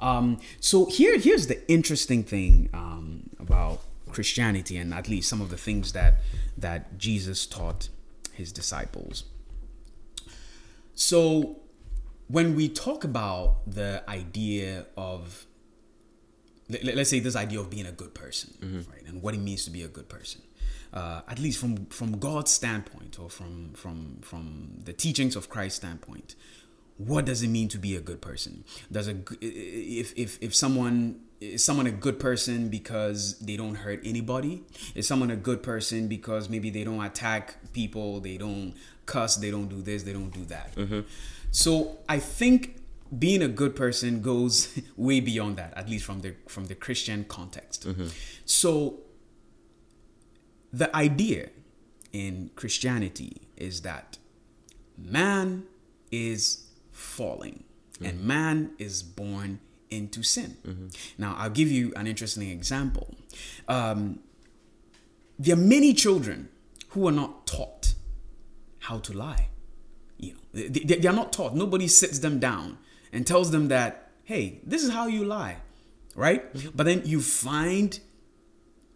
[0.00, 5.50] Um, so here here's the interesting thing um, about Christianity, and at least some of
[5.50, 6.14] the things that
[6.56, 7.88] that Jesus taught
[8.32, 9.24] his disciples.
[10.94, 11.60] So
[12.28, 15.46] when we talk about the idea of
[16.68, 18.54] let- let's say this idea of being a good person
[18.92, 20.40] right and what it means to be a good person.
[20.92, 24.44] Uh, at least from from god's standpoint or from from from
[24.84, 26.34] the teachings of christ's standpoint
[26.98, 28.64] what does it mean to be a good person?
[28.90, 34.00] Does a if if if someone is someone a good person because they don't hurt
[34.02, 34.62] anybody?
[34.94, 38.72] Is someone a good person because maybe they don't attack people they don't
[39.04, 40.68] cuss they don't do this they don't do that?
[41.50, 42.76] So i think
[43.18, 47.24] being a good person goes way beyond that at least from the from the christian
[47.24, 48.06] context mm-hmm.
[48.44, 49.00] so
[50.72, 51.50] the idea
[52.12, 54.18] in christianity is that
[54.96, 55.64] man
[56.10, 57.64] is falling
[57.94, 58.06] mm-hmm.
[58.06, 60.56] and man is born into sin.
[60.66, 60.86] Mm-hmm.
[61.18, 63.14] Now, I'll give you an interesting example.
[63.68, 64.20] Um,
[65.38, 66.48] there are many children
[66.90, 67.94] who are not taught
[68.80, 69.48] how to lie.
[70.18, 71.54] You know, they, they, they are not taught.
[71.54, 72.78] Nobody sits them down
[73.12, 75.56] and tells them that, hey, this is how you lie,
[76.14, 76.52] right?
[76.54, 76.70] Mm-hmm.
[76.74, 77.98] But then you find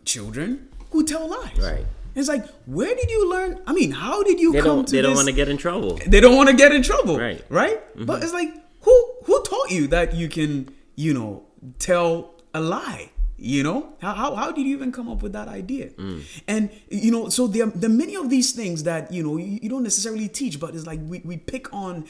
[0.04, 1.58] children who tell lies.
[1.58, 1.86] Right.
[2.14, 3.60] It's like, where did you learn?
[3.66, 5.98] I mean, how did you They come to They don't want to get in trouble.
[6.06, 7.44] they don't want to get in trouble Right.
[7.48, 8.04] right mm-hmm.
[8.04, 11.44] but it's like who who taught you that you can you know
[11.78, 15.48] tell a lie you know how, how, how did you even come up with that
[15.48, 16.22] idea mm.
[16.46, 19.58] and you know so there, there are many of these things that you know you,
[19.62, 22.04] you don't necessarily teach but it's like we, we pick on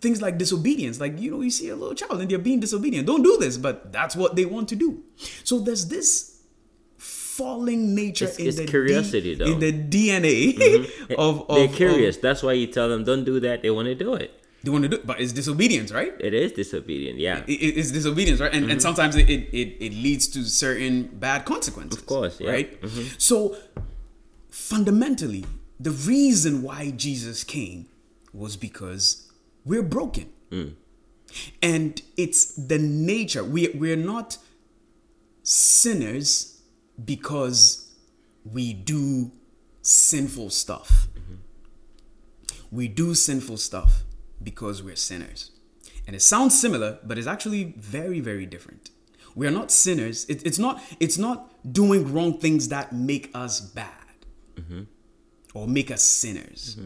[0.00, 3.06] things like disobedience like you know you see a little child and they're being disobedient
[3.06, 5.02] don't do this but that's what they want to do
[5.44, 6.40] so there's this
[6.98, 9.46] falling nature It's- in it's the curiosity, though.
[9.46, 10.84] in the dna
[11.18, 12.16] of, of They're of- curious.
[12.18, 13.62] That's why you tell them don't do that.
[13.62, 14.30] They want to do it.
[14.62, 17.18] they want to do it, but it's disobedience right It is disobedient.
[17.18, 17.38] Yeah.
[17.46, 18.52] it, it- it's disobedience, right?
[18.52, 18.72] And, Mm-hmm.
[18.72, 21.98] and sometimes it, it, it, leads to certain bad consequences.
[21.98, 22.50] Of course, yeah.
[22.52, 22.98] Mm-hmm.
[23.00, 23.14] Right?
[23.16, 23.56] So
[24.50, 25.44] fundamentally,
[25.78, 27.86] the reason why Jesus came
[28.34, 29.29] was because
[29.64, 30.30] we're broken.
[30.50, 30.74] Mm.
[31.62, 33.44] And it's the nature.
[33.44, 34.38] We, we're not
[35.42, 36.60] sinners
[37.02, 37.92] because
[38.44, 39.32] we do
[39.82, 41.08] sinful stuff.
[42.70, 44.02] We do sinful stuff
[44.42, 45.50] because we're sinners.
[46.06, 48.90] And it sounds similar, but it's actually very, very different.
[49.34, 50.24] We are not sinners.
[50.26, 50.82] It, it's not.
[50.98, 53.86] It's not doing wrong things that make us bad
[55.54, 56.76] or make us sinners.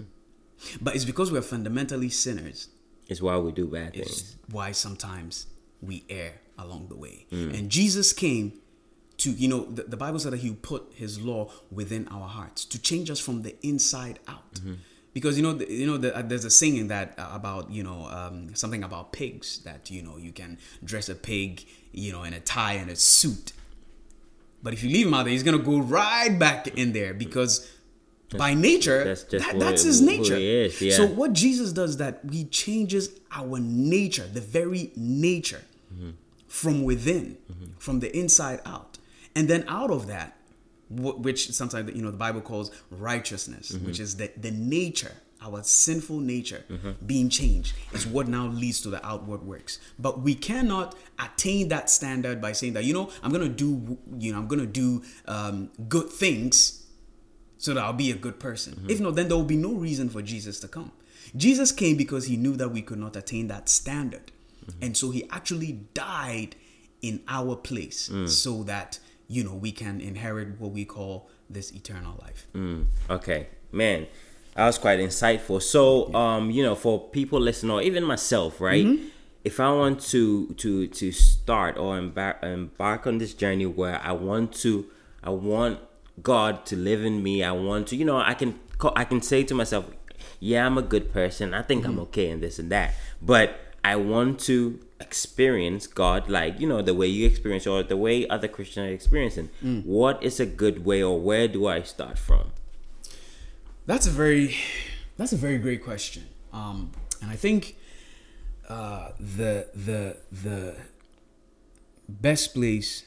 [0.80, 2.68] But it's because we're fundamentally sinners
[3.08, 4.36] It's why we do bad is things.
[4.50, 5.46] why sometimes
[5.82, 7.26] we err along the way.
[7.30, 8.52] And Jesus came
[9.18, 12.64] to, you know, the, the Bible said that he put his law within our hearts
[12.66, 14.60] to change us from the inside out.
[15.12, 17.84] Because you know, the, you know, the, uh, there's a saying that uh, about you
[17.84, 22.24] know um, something about pigs that you know you can dress a pig, you know,
[22.24, 23.52] in a tie and a suit,
[24.60, 27.70] but if you leave him out there, he's gonna go right back in there because
[28.38, 30.36] by nature, that's just that- that's his nature.
[30.36, 30.96] is, yeah.
[30.96, 36.10] So what Jesus does that he changes our nature, the very nature, mm-hmm.
[36.48, 37.72] from within, mm-hmm.
[37.78, 38.98] from the inside out,
[39.34, 40.36] and then out of that,
[40.90, 43.86] which sometimes you know the Bible calls righteousness, mm-hmm.
[43.86, 45.12] which is the the nature.
[45.42, 46.64] Our sinful nature
[47.04, 49.78] being changed is what now leads to the outward works.
[49.98, 53.98] But we cannot attain that standard by saying that, you know, I'm going to do,
[54.18, 56.83] you know, I'm going to do um, good things
[57.64, 58.84] so that I'll be a good person.
[58.90, 60.92] If not, then there will be no reason for Jesus to come.
[61.34, 64.32] Jesus came because he knew that we could not attain that standard.
[64.82, 66.56] And so he actually died
[67.00, 68.98] in our place so that,
[69.28, 72.46] you know, we can inherit what we call this eternal life.
[72.54, 74.08] Mm, okay, man,
[74.56, 75.62] that was quite insightful.
[75.62, 78.84] So, um, you know, for people listening, or even myself, right?
[78.84, 79.08] Mm-hmm.
[79.42, 84.12] If I want to to to start or embark embark on this journey where I
[84.12, 84.86] want to,
[85.22, 85.80] I want
[86.22, 87.42] God to live in me.
[87.42, 88.58] I want to, you know, I can
[88.96, 89.86] I can say to myself,
[90.40, 91.54] yeah, I'm a good person.
[91.54, 96.58] I think I'm okay in this and that, but I want to experience God like
[96.58, 99.50] you know the way you experience or the way other Christians are experiencing.
[99.84, 102.52] What is a good way, or where do I start from?
[103.86, 104.56] That's a very
[105.16, 106.24] that's a very great question.
[106.52, 107.76] Um, and I think
[108.68, 110.76] uh, the the the
[112.08, 113.04] best place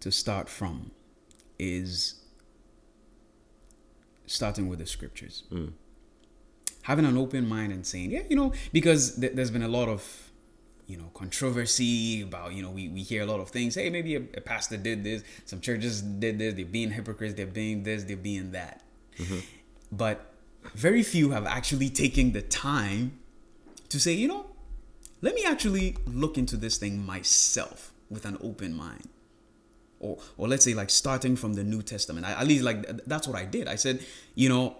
[0.00, 0.92] to start from
[1.58, 2.14] is
[4.30, 5.44] starting with the scriptures.
[5.50, 5.72] Mm.
[6.82, 9.88] Having an open mind and saying, yeah, you know, because th- there's been a lot
[9.88, 10.30] of
[10.86, 14.16] you know controversy about you know we, we hear a lot of things hey maybe
[14.16, 18.02] a, a pastor did this some churches did this they're being hypocrites they're being this
[18.02, 18.82] they're being that
[19.16, 19.38] mm-hmm.
[19.92, 20.30] but
[20.74, 23.18] very few have actually taken the time
[23.88, 24.46] to say, you know,
[25.20, 29.08] let me actually look into this thing myself with an open mind.
[30.00, 32.26] Or, or let's say, like starting from the New Testament.
[32.26, 33.68] I, at least, like that's what I did.
[33.68, 34.76] I said, you know,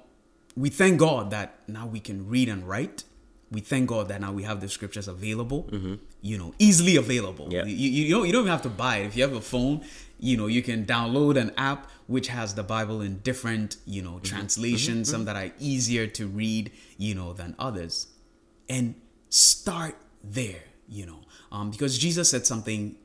[0.57, 3.05] we thank God that now we can read and write.
[3.53, 5.95] We thank God that now we have the scriptures available, mm-hmm.
[6.23, 7.49] you know, easily available.
[7.51, 7.65] Yeah.
[7.65, 9.07] You, you, don't you don't even have to buy it.
[9.07, 9.85] If you have a phone,
[10.19, 14.13] you know, you can download an app which has the Bible in different, you know,
[14.13, 14.23] mm-hmm.
[14.23, 15.17] translations, mm-hmm.
[15.17, 18.09] some that are easier to read, you know, than others.
[18.69, 18.95] And
[19.29, 21.21] start there, you know.
[21.53, 22.97] Um, because Jesus said something,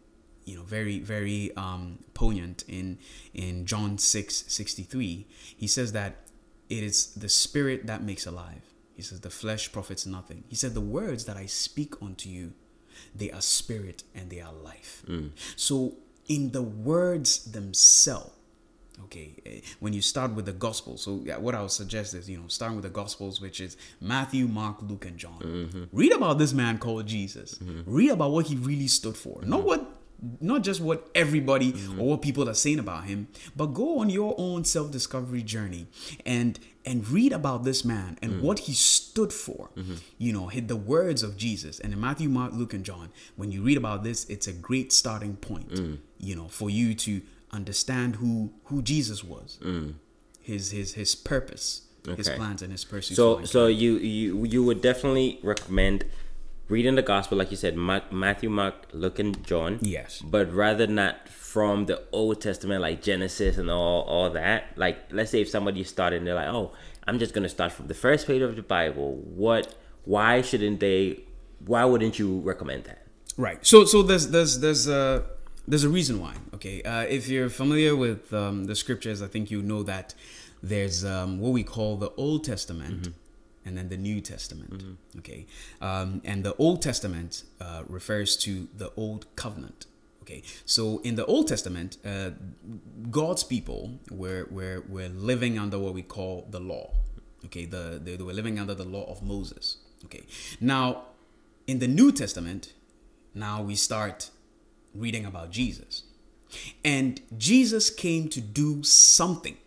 [0.45, 2.97] you know, very, very um poignant in
[3.33, 5.27] in John 6 63.
[5.57, 6.15] He says that
[6.69, 8.61] it is the spirit that makes alive.
[8.95, 10.43] He says the flesh profits nothing.
[10.47, 12.53] He said the words that I speak unto you,
[13.13, 15.03] they are spirit and they are life.
[15.55, 18.31] So in the words themselves,
[19.03, 22.29] Okay, eh, when you start with the gospel, so yeah, what I would suggest is
[22.29, 25.89] you know starting with the gospels, which is Matthew, Mark, Luke, and John.
[25.91, 27.59] Read about this man called Jesus.
[27.85, 29.85] Read about what he really stood for, not what
[30.41, 31.99] not just what everybody mm-hmm.
[31.99, 35.87] or what people are saying about him, but go on your own self-discovery journey
[36.25, 38.45] and and read about this man and mm-hmm.
[38.45, 39.69] what he stood for.
[39.75, 39.95] Mm-hmm.
[40.19, 41.79] You know, hit the words of Jesus.
[41.79, 44.93] And in Matthew, Mark, Luke, and John, when you read about this, it's a great
[44.93, 45.69] starting point.
[45.69, 45.97] Mm.
[46.19, 49.95] You know, for you to understand who who Jesus was, mm.
[50.41, 51.81] his his his purpose,
[52.15, 53.15] his plans, and his pursuit.
[53.15, 56.05] So so you you you would definitely recommend
[56.67, 59.79] reading the gospel like you said Ma- Matthew, Mark, Luke, and John.
[59.81, 60.21] Yes.
[60.21, 64.65] But rather not from the Old Testament like Genesis and all all that.
[64.75, 66.73] Like let's say if somebody started and they're like, oh,
[67.07, 69.15] I'm just gonna start from the first page of the Bible.
[69.15, 69.75] What?
[70.05, 71.23] Why shouldn't they?
[71.65, 73.05] Why wouldn't you recommend that?
[73.37, 73.65] Right.
[73.65, 75.23] So so there's there's there's a
[75.67, 76.33] there's a reason why.
[76.53, 76.81] Okay.
[76.83, 80.13] Uh, if you're familiar with um, the scriptures, I think you know that
[80.61, 83.09] there's um, what we call the Old Testament
[83.65, 84.97] and then the New Testament.
[85.17, 85.45] Okay.
[85.81, 89.87] Um, and the Old Testament uh, refers to the Old Covenant.
[90.21, 90.43] Okay.
[90.65, 92.31] So in the Old Testament, uh,
[93.09, 96.91] God's people were, were were living under what we call the law.
[97.45, 97.65] Okay.
[97.65, 99.77] The they, they were living under the law of Moses.
[100.05, 100.23] Okay.
[100.59, 101.03] Now
[101.67, 102.73] in the New Testament,
[103.33, 104.29] now we start
[104.93, 106.03] reading about Jesus.
[106.83, 109.57] And Jesus came to do something.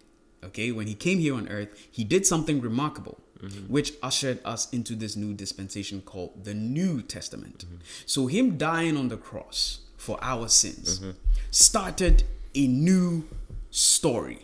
[0.45, 3.73] Okay, when he came here on earth, he did something remarkable, Mm-hmm.
[3.73, 7.67] which ushered us into this new dispensation called the New Testament.
[7.67, 7.77] Mm-hmm.
[8.05, 11.11] So, him dying on the cross for our sins mm-hmm.
[11.53, 12.25] started
[12.57, 13.29] a new
[13.71, 14.41] story.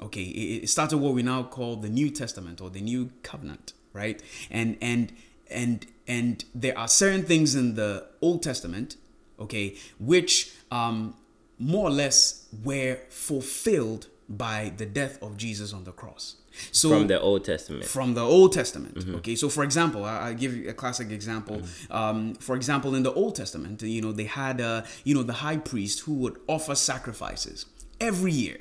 [0.00, 3.72] Okay, it it started what we now call the New Testament or the New Covenant,
[3.92, 4.20] right?
[4.50, 5.12] And and
[5.50, 8.96] and and there are certain things in the Old Testament,
[9.38, 11.14] okay, which um
[11.58, 16.36] more or less were fulfilled by the death of Jesus on the cross.
[16.72, 17.84] So From the Old Testament.
[17.84, 18.96] from the Old Testament.
[19.16, 21.62] Okay, so for example, I, give you a classic example.
[21.90, 25.34] Um, for example, in the Old Testament, you know, they had, uh, you know, the
[25.46, 27.66] high priest who would offer sacrifices
[28.00, 28.58] every year,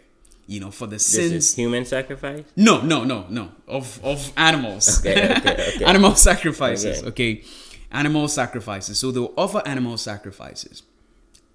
[0.48, 1.32] you know, for the This sins.
[1.34, 2.44] is human sacrifice.
[2.56, 3.52] No, no, no, no.
[3.68, 4.86] Of of animals.
[5.06, 5.86] Okay, okay, okay.
[5.94, 7.00] animal sacrifices.
[7.04, 7.10] Okay.
[7.10, 7.44] Okay.
[7.92, 8.98] Animal sacrifices.
[9.00, 10.82] So they'll offer animal sacrifices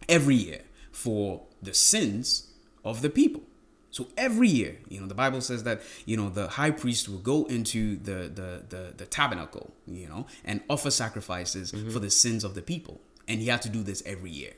[0.09, 0.61] every year
[0.92, 2.48] for the sins
[2.85, 3.42] of the people.
[3.90, 7.18] So every year, you know, the Bible says that, you know, the high priest will
[7.18, 11.90] go into the the the, the tabernacle, you know, and offer sacrifices mm-hmm.
[11.90, 13.01] for the sins of the people.
[13.27, 14.53] And he had to do this every year.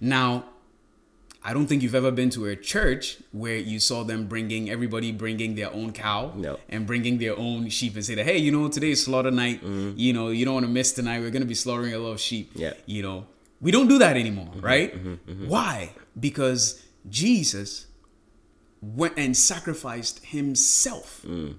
[0.00, 0.44] Now,
[1.42, 5.12] I don't think you've ever been to a church where you saw them bringing everybody
[5.12, 6.58] bringing their own cow No.
[6.68, 9.62] and bringing their own sheep and say that hey you know today is slaughter night.
[9.62, 9.92] Mm-hmm.
[9.96, 11.20] You know you don't want to miss tonight.
[11.20, 12.52] We're going to be slaughtering a lot of sheep.
[12.54, 12.74] Yeah.
[12.86, 13.26] you know
[13.60, 14.60] we don't do that anymore mm-hmm.
[14.60, 14.94] right?
[15.46, 15.92] Why?
[16.18, 17.86] Because Jesus
[18.80, 21.54] went and sacrificed himself mm.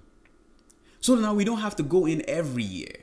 [0.99, 2.95] so now we don't have to go in every year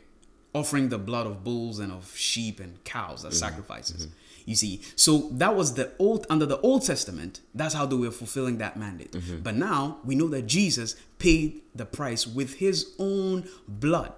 [0.57, 3.47] offering the blood of bulls and of sheep and cows as mm-hmm.
[3.47, 4.07] sacrifices.
[4.07, 4.17] Mm-hmm.
[4.47, 7.41] You see, so that was the old under the Old Testament.
[7.55, 9.13] That's how they were fulfilling that mandate.
[9.13, 9.41] Mm-hmm.
[9.41, 14.13] But now we know that Jesus paid the price with His own blood,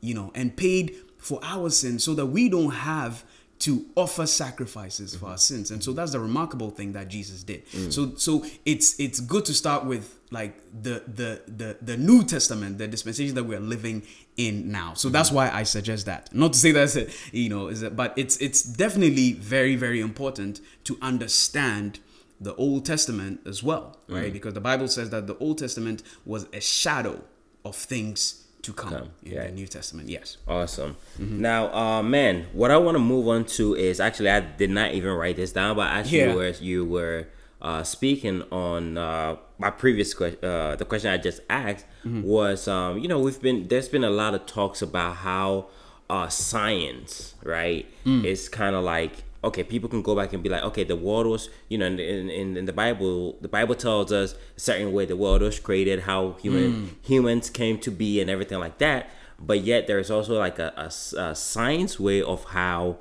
[0.00, 3.24] you know, and paid for our sins, so that we don't have
[3.60, 5.70] to offer sacrifices for our sins.
[5.70, 5.98] And so mm-hmm.
[5.98, 7.66] that's the remarkable thing that Jesus did.
[7.68, 7.92] Mm.
[7.92, 12.78] So so it's it's good to start with like the the the the New Testament,
[12.78, 14.02] the dispensation that we're living
[14.36, 14.94] in now.
[14.94, 15.36] So that's mm-hmm.
[15.36, 16.34] why I suggest that.
[16.34, 20.00] Not to say that's it, you know, is it, but it's it's definitely very very
[20.00, 22.00] important to understand
[22.40, 24.30] the Old Testament as well, right?
[24.30, 24.32] Mm.
[24.32, 27.22] Because the Bible says that the Old Testament was a shadow
[27.64, 29.46] of things to come, Come, in yeah.
[29.46, 30.08] the New Testament.
[30.08, 30.36] Yes.
[30.46, 30.96] Awesome.
[31.18, 34.92] Now, uh, man, what I want to move on to is actually I did not
[34.92, 36.30] even write this down, but as Yeah.
[36.30, 37.26] you were you were
[37.60, 42.98] uh, speaking on uh, my previous question, uh, the question I just asked was, um,
[42.98, 45.66] you know, we've been there's been a lot of talks about how
[46.10, 50.62] uh, science, right, is kind of like okay, people can go back and be like,
[50.62, 54.34] okay, the world was, you know, in, in, in the Bible, the Bible tells us
[54.56, 56.88] a certain way the world was created, how human hmm.
[57.02, 59.10] humans came to be, and everything like that.
[59.38, 60.72] But yet, there's also like a
[61.18, 62.98] a science way of how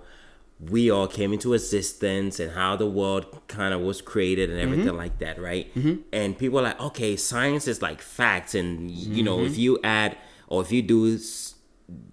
[0.70, 4.88] we all came into existence and how the world kind of was created and everything
[4.88, 4.98] mm-hmm.
[4.98, 5.74] like that, right?
[5.74, 6.02] Mm-hmm.
[6.14, 9.62] And people are like, okay, science is like facts, and you know, if mm-hmm.
[9.62, 11.20] you add or if you do,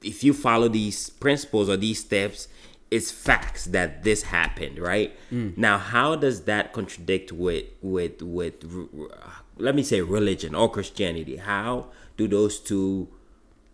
[0.02, 2.48] if you follow these principles or these steps,
[2.90, 5.14] it's facts that this happened, right?
[5.30, 8.64] Now, how does that contradict with with with
[9.56, 11.36] let me say religion or Christianity?
[11.36, 11.86] How
[12.16, 13.08] do those two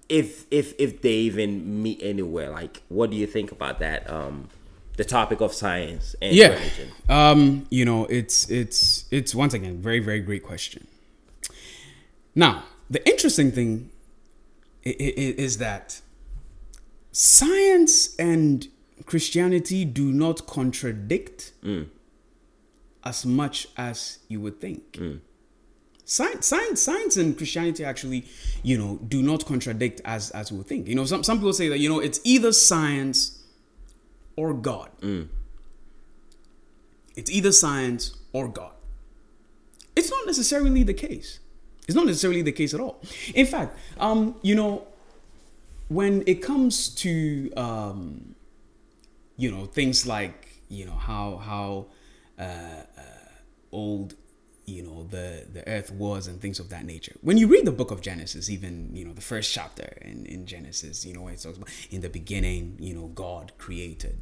[0.08, 4.48] if if if they even meet anywhere like what do you think about that um
[4.96, 6.90] the topic of science and yeah religion?
[7.08, 10.86] um you know it's it's it's once again very very great question
[12.34, 13.90] now the interesting thing
[14.84, 16.00] is that
[17.10, 18.68] science and
[19.06, 21.52] christianity do not contradict
[23.04, 24.98] as much as you would think
[26.04, 28.24] science, science, science, and Christianity actually,
[28.62, 30.86] you know, do not contradict as as we would think.
[30.86, 33.42] You know, some some people say that you know it's either science
[34.36, 34.90] or God.
[37.16, 38.72] It's either science or God.
[39.96, 41.38] It's not necessarily the case.
[41.86, 43.00] It's not necessarily the case at all.
[43.34, 44.86] In fact, um, you know,
[45.88, 48.33] when it comes to um,
[49.36, 51.86] you know things like you know how how
[52.38, 53.02] uh, uh,
[53.72, 54.14] old
[54.66, 57.14] you know the the earth was and things of that nature.
[57.20, 60.46] When you read the book of genesis even you know the first chapter in in
[60.46, 64.20] genesis you know it talks about in the beginning you know god created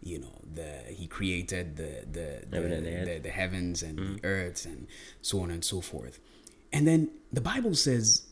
[0.00, 2.56] you know the he created the the the,
[2.88, 4.86] and the, the heavens and the earth and
[5.20, 6.18] so on and so forth.
[6.72, 8.22] And then the bible says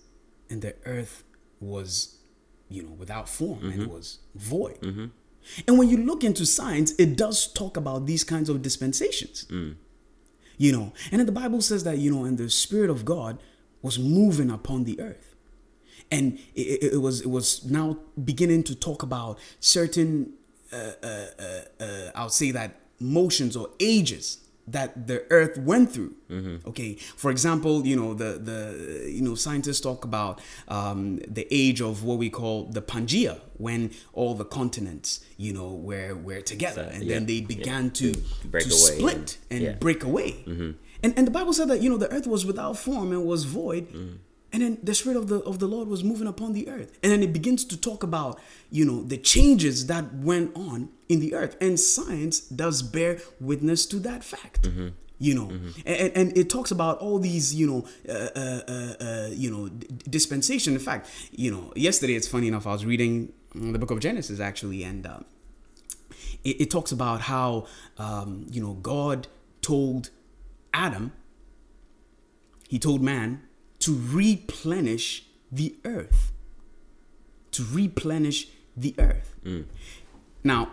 [0.48, 1.24] and the earth
[1.60, 2.18] was
[2.68, 4.78] you know without form and it was void
[5.66, 9.46] and when you look into science it does talk about these kinds of dispensations.
[10.58, 13.38] You know and then the bible says that you know and the spirit of god
[13.82, 15.34] was moving upon the earth.
[16.10, 20.34] And it, it, it was it was now beginning to talk about certain
[20.72, 24.38] uh, uh, uh, uh, i'll say that motions or ages
[24.72, 26.68] that the earth went through mm-hmm.
[26.68, 31.80] okay for example you know the the you know scientists talk about um, the age
[31.80, 36.88] of what we call the pangea when all the continents you know were were together
[36.92, 38.14] and yeah, then they began to,
[38.44, 39.72] break to away split and- and yeah.
[39.72, 40.32] break away.
[40.46, 40.70] Mm-hmm.
[41.02, 43.44] And and the Bible said that you know the earth was without form and was
[43.44, 43.92] void.
[43.92, 44.18] Mm.
[44.52, 46.98] And then the spirit of the of the Lord was moving upon the earth.
[47.02, 48.40] And then it begins to talk about,
[48.70, 51.56] you know, the changes that went on in the earth.
[51.60, 54.66] And science does bear witness to that fact.
[55.22, 55.50] You know,
[55.84, 59.68] and, and it talks about all these, you know, uh, uh, uh, uh, you know,
[59.68, 60.72] d- dispensation.
[60.72, 62.66] In fact, you know, yesterday it's funny enough.
[62.66, 65.18] I was reading mm, the book of Genesis actually, and uh,
[66.42, 67.66] it, it talks about how
[67.98, 69.28] um, you know God
[69.60, 70.08] told
[70.72, 71.12] Adam,
[72.68, 73.42] he told man
[73.80, 76.32] to replenish the earth,
[77.52, 79.34] to replenish the earth.
[79.44, 79.66] Mm.
[80.44, 80.70] Now,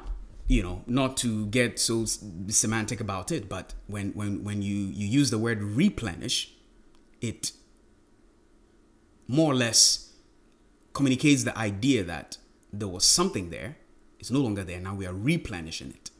[0.47, 5.07] you know, not to get so semantic about it, but when when when you you
[5.07, 6.53] use the word replenish,
[7.21, 7.51] it
[9.27, 10.13] more or less
[10.93, 12.37] communicates the idea that
[12.71, 13.77] there was something there,
[14.19, 14.79] it's no longer there.
[14.79, 16.11] Now we are replenishing it.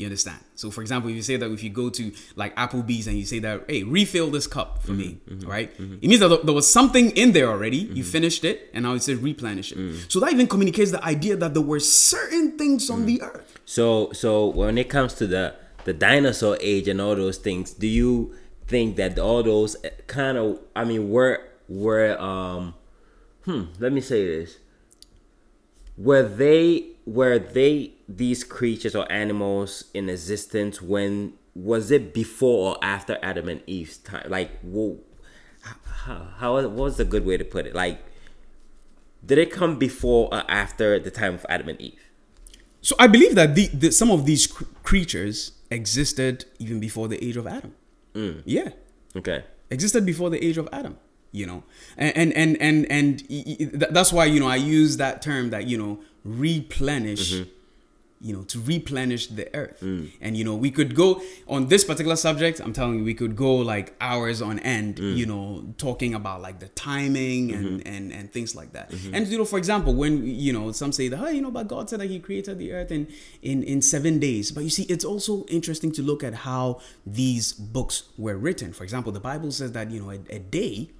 [0.00, 0.38] You understand?
[0.54, 3.26] So, for example, if you say that if you go to like Applebee's and you
[3.26, 5.70] say that, hey, refill this cup for mm-hmm, me, mm-hmm, right?
[5.76, 5.96] Mm-hmm.
[6.00, 7.76] It means that there was something in there already.
[7.76, 9.78] You finished it, and now it says replenish it.
[9.78, 10.10] Mm.
[10.10, 13.06] So that even communicates the idea that there were certain things on mm.
[13.06, 13.58] the earth.
[13.66, 17.86] So so when it comes to the the dinosaur age and all those things, do
[17.86, 18.34] you
[18.66, 22.72] think that all those eh, kind of I mean were were um
[23.44, 24.58] hmm let me say this
[25.98, 32.84] were they were they these creatures or animals in existence when was it before or
[32.84, 34.98] after Adam and Eve's time like whoa,
[35.62, 38.00] how, how what was a good way to put it like
[39.24, 42.10] did it come before or after the time of Adam and Eve
[42.80, 47.22] So I believe that the, the some of these cr- creatures existed even before the
[47.24, 47.74] age of Adam.
[48.14, 48.42] Mm.
[48.44, 48.70] Yeah.
[49.16, 50.98] okay existed before the age of Adam.
[51.32, 51.62] You know,
[51.96, 55.78] and and and and, and that's why you know I use that term that you
[55.78, 57.34] know replenish.
[57.34, 57.50] Mm-hmm.
[58.22, 60.10] You know, to replenish the earth, mm.
[60.20, 62.60] and you know we could go on this particular subject.
[62.60, 64.96] I'm telling you, we could go like hours on end.
[64.96, 65.16] Mm.
[65.16, 67.88] You know, talking about like the timing and mm-hmm.
[67.88, 68.90] and and things like that.
[68.90, 69.14] Mm-hmm.
[69.14, 71.66] And you know, for example, when you know some say that, hey, you know, but
[71.66, 73.08] God said that He created the earth in
[73.40, 74.52] in in seven days.
[74.52, 78.74] But you see, it's also interesting to look at how these books were written.
[78.74, 80.90] For example, the Bible says that you know a, a day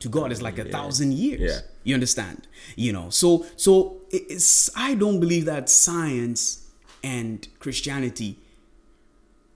[0.00, 1.40] to God is like a thousand years.
[1.40, 1.60] Yeah.
[1.84, 2.48] You understand?
[2.74, 6.59] You know, so so it's I don't believe that science
[7.02, 8.38] and Christianity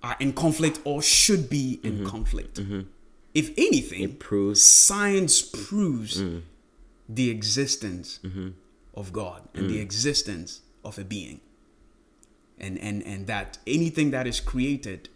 [0.03, 2.07] are in conflict or should be in mm-hmm.
[2.07, 2.61] conflict.
[2.61, 2.83] Mm-hmm.
[3.33, 6.43] If anything, It proves- science proves mm.
[7.09, 8.51] the existence mm-hmm.
[8.95, 9.83] of God and the mm.
[9.83, 11.41] existence of a being.
[12.59, 15.09] And and and that anything that is created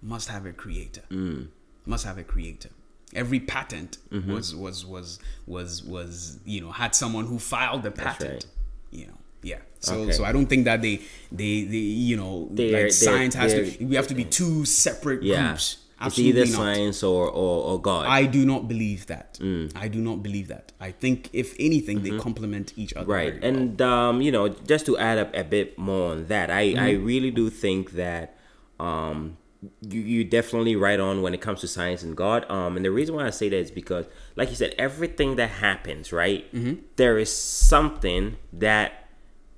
[0.00, 1.02] must have a creator.
[1.10, 1.48] Mm.
[1.84, 2.70] Must have a creator.
[3.14, 8.32] Every patent was was was was was you know had someone who filed the patent.
[8.32, 8.46] right.
[8.90, 9.60] You know, yeah.
[9.80, 10.12] So Okay.
[10.12, 10.96] so I don't think that they
[11.30, 15.22] they they you know They're- like science has to we have to be two separate
[15.22, 15.48] Yeah.
[15.48, 15.78] groups.
[16.00, 16.64] Absolutely it's either not.
[16.74, 18.04] science or, or, or God.
[18.06, 19.38] I do not believe that.
[19.40, 19.72] Mm.
[19.76, 20.72] I do not believe that.
[20.80, 23.02] I think if anything, they complement each other.
[23.06, 23.12] Mm-hmm.
[23.20, 23.60] right very well.
[23.62, 26.64] and um you know just to add up a bit more on that i i
[26.92, 27.04] Mm-hmm.
[27.12, 28.36] really do think that
[28.80, 29.36] um
[29.80, 32.90] you, you definitely right on when it comes to science and god um and the
[32.90, 34.04] reason why i say that is because
[34.36, 36.74] like you said everything that happens right Mm-hmm.
[36.96, 39.03] there is something that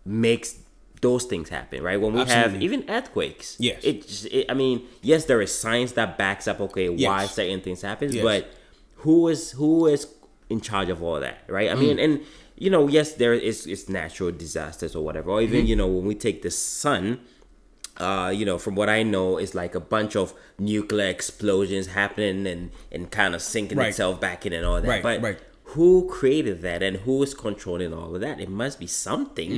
[0.06, 0.56] makes
[1.02, 3.80] those things happen right when we have even earthquakes Yes.
[3.84, 7.34] it, just- it i mean yes there is science that backs up okay why Yes.
[7.34, 8.22] certain things happen Yes.
[8.24, 8.50] but
[9.04, 10.06] who is who is
[10.48, 11.80] in charge of all that right i Mm.
[11.80, 12.20] mean and
[12.56, 15.54] you know yes there is it's natural disasters or whatever or Mm-hmm.
[15.54, 17.20] even you know when we take the sun
[17.98, 22.46] uh you know from what i know it's like a bunch of nuclear explosions happening
[22.46, 23.88] and and kind of sinking Right.
[23.88, 25.38] itself back in and all that Right, but right.
[25.70, 29.50] Who created that and who is controlling all of that it must be something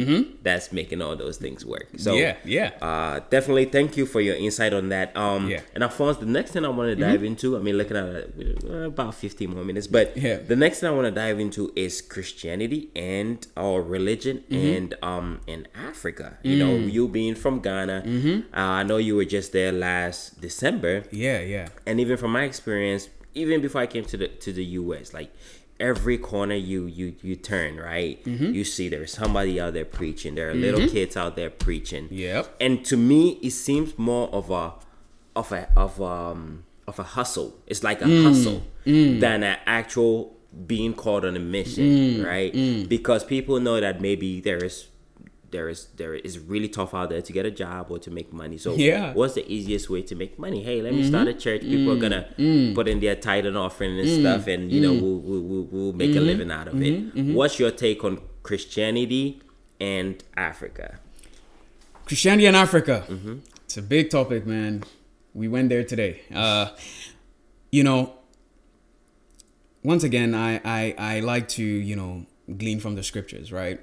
[0.42, 2.48] that's making all those things work so Mm-hmm.
[2.48, 2.86] Yeah, yeah.
[2.86, 5.60] uh definitely thank you for your insight on that um Yeah.
[5.74, 8.64] and alphonse the next thing i want to dive into i mean looking at it,
[8.64, 10.38] uh, about 15 more minutes but Yeah.
[10.38, 14.76] the next thing i want to dive into is christianity and our religion Mm-hmm.
[14.76, 16.92] and um in africa you know Mm.
[16.92, 18.54] you being from ghana Mm-hmm.
[18.56, 21.68] uh, i know you were just there last december yeah, yeah.
[21.86, 25.30] and even from my experience even before i came to the to the us like
[25.80, 28.52] every corner you you you turn right Mm-hmm.
[28.52, 32.56] you see there's somebody out there preaching there are little kids out there preaching Yep.
[32.60, 34.72] and to me it seems more of a
[35.36, 38.22] of a of um of a hustle it's like a Mm.
[38.24, 40.34] hustle than an actual
[40.66, 42.26] being called on a mission Mm.
[42.26, 44.88] right because people know that maybe there is
[45.50, 48.32] there is there is really tough out there to get a job or to make
[48.32, 49.06] money so Yeah.
[49.08, 49.18] Mm-hmm.
[49.18, 52.00] what's the easiest way to make money hey let me start a church people are
[52.04, 52.74] gonna Mm.
[52.74, 55.92] put in their tithe and offering and stuff and you know we'll, we'll, we'll, we'll
[55.92, 56.18] make Mm-hmm.
[56.18, 56.96] a living out of it
[57.34, 59.40] what's your take on christianity
[59.80, 60.98] and africa
[62.06, 63.04] Christianity and Africa.
[63.06, 63.34] Mm-hmm.
[63.66, 64.82] It's a big topic, man.
[65.34, 66.22] We went there today.
[66.34, 66.70] Uh,
[67.70, 68.14] you know,
[69.82, 72.24] once again, I, I I like to you know
[72.56, 73.78] glean from the scriptures, right?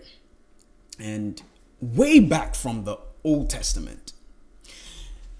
[0.99, 1.41] And
[1.93, 4.13] way back from the Old Testament,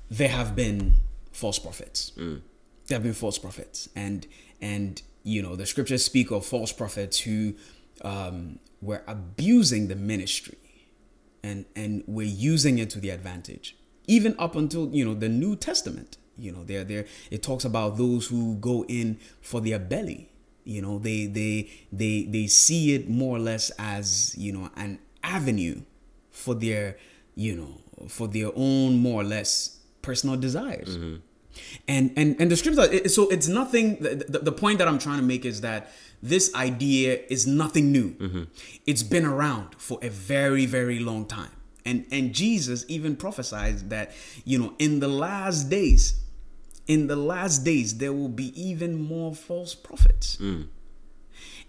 [0.10, 0.96] there have been
[1.32, 2.12] false prophets.
[2.88, 4.28] There have been false prophets, and
[4.62, 7.56] and you know the scriptures speak of false prophets who
[8.04, 10.58] um, were abusing the ministry
[11.46, 13.76] and and we're using it to the advantage
[14.08, 16.18] even up until you know the new testament.
[16.38, 20.30] You know there there it talks about those who go in for their belly.
[20.64, 25.00] You know they they they they see it more or less as you know an
[25.24, 25.82] avenue
[26.46, 26.98] for their
[27.36, 27.74] you know
[28.08, 30.98] for their own more or less personal desires.
[30.98, 31.16] Mm-hmm.
[31.88, 35.00] And and and the scripture it- so it's nothing the, the, the point that i'm
[35.00, 35.82] trying to make is that
[36.22, 38.10] this idea is nothing new.
[38.12, 38.44] Mm-hmm.
[38.86, 41.54] It's been around for a very very long time.
[41.86, 44.12] And and jesus even prophesied that
[44.44, 46.04] you know in the last days
[46.88, 50.38] in the last days there will be even more false prophets.
[50.38, 50.68] Mm.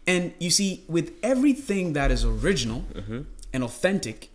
[0.07, 3.23] And you see with everything that is original mm-hmm.
[3.53, 4.31] and authentic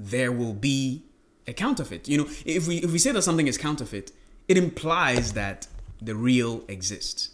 [0.00, 1.04] there will be
[1.46, 2.08] a counterfeit.
[2.08, 4.12] You know, if we if we say that something is counterfeit,
[4.48, 5.66] it implies that
[6.00, 7.30] the real exists.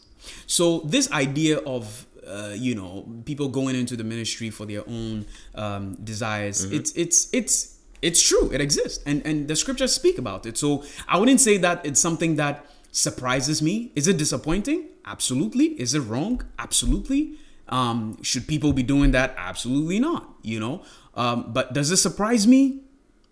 [0.47, 5.27] So this idea of uh, you know people going into the ministry for their own
[5.55, 8.51] um, desires, it's it's it's it's true.
[8.53, 10.59] It exists, and and the scriptures speak about it.
[10.59, 13.93] So I wouldn't say that it's something that surprises me.
[13.95, 14.89] Is it disappointing?
[15.05, 15.67] Absolutely.
[15.81, 16.43] Is it wrong?
[16.59, 17.35] Absolutely.
[17.69, 19.35] Um, should people be doing that?
[19.37, 20.35] Absolutely not.
[20.43, 20.83] You know.
[21.17, 22.83] Um, but does this surprise me?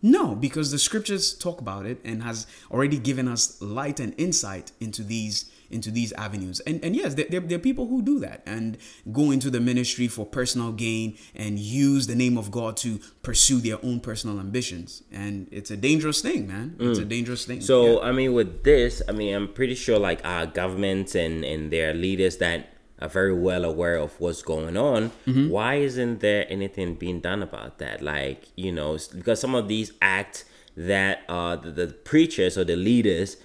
[0.03, 4.73] No, because the scriptures talk about it and has already given us light and insight
[4.79, 6.61] into these into these avenues.
[6.61, 8.77] And and yes, there, there, are people who do that and
[9.13, 13.61] go into the ministry for personal gain and use the name of God to pursue
[13.61, 15.03] their own personal ambitions.
[15.11, 16.77] And it's a dangerous thing, man.
[16.79, 17.63] It's a dangerous thing.
[17.63, 18.09] So Yeah.
[18.09, 21.95] I mean, with this, I mean, I'm pretty sure like our governments and and their
[21.95, 25.11] leaders that are very well aware of what's going on.
[25.27, 25.49] Mm-hmm.
[25.51, 28.03] Why isn't there anything being done about that?
[28.03, 30.45] Like you know, because some of these acts
[30.77, 33.37] that uh the, the preachers or the leaders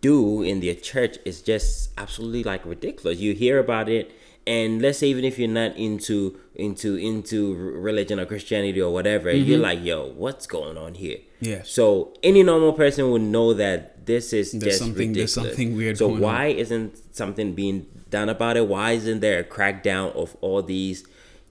[0.00, 3.18] do in their church is just absolutely like ridiculous.
[3.18, 4.10] You hear about it
[4.46, 9.30] and let's say even if you're not into into into religion or Christianity or whatever,
[9.30, 11.18] you're like, yo, what's going on here?
[11.42, 11.64] Mm-hmm.
[11.64, 15.98] So any normal person would know that this is There's just something- there's something weird
[15.98, 16.22] So going on.
[16.22, 18.68] why isn't something being done about it?
[18.68, 21.04] Why isn't there a crackdown of all these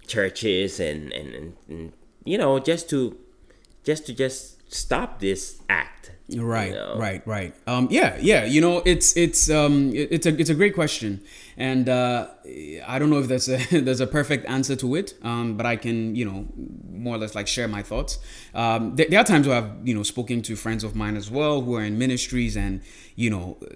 [0.08, 1.94] churches and and, and, and
[2.24, 3.18] you know just to
[3.84, 5.96] just to just stop this act?
[6.28, 6.98] you Right, know?
[6.98, 7.54] right, right.
[7.68, 8.46] Um, yeah, yeah.
[8.46, 11.22] You know, it's it's um, it's a it's a great question,
[11.56, 12.28] and uh,
[12.88, 15.14] I don't know if there's a there's a perfect answer to it.
[15.22, 16.48] Um, but I can you know
[16.92, 18.18] more or less like share my thoughts.
[18.56, 21.30] Um, there, there, are times where I've you know spoken to friends of mine as
[21.30, 22.82] well who are in ministries, and
[23.16, 23.68] you know uh,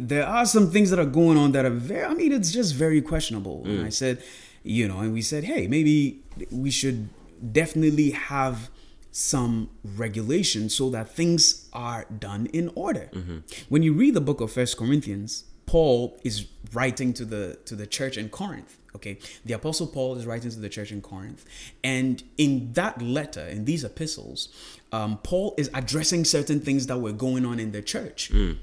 [0.00, 2.04] there are some things that are going on that are very.
[2.04, 3.64] I mean, it's just very questionable.
[3.64, 3.70] Mm.
[3.70, 4.22] And I said,
[4.62, 6.22] you know, and we said, hey, maybe
[6.52, 7.08] we should
[7.52, 8.70] definitely have
[9.10, 13.10] some regulation so that things are done in order.
[13.12, 13.38] Mm-hmm.
[13.68, 17.86] When you read the book of First Corinthians, Paul is writing to the to the
[17.86, 18.78] church in Corinth.
[18.96, 21.44] Okay, the apostle Paul is writing to the church in Corinth,
[21.84, 24.48] and in that letter, in these epistles,
[24.92, 28.56] um, Paul is addressing certain things that were going on in the church mm.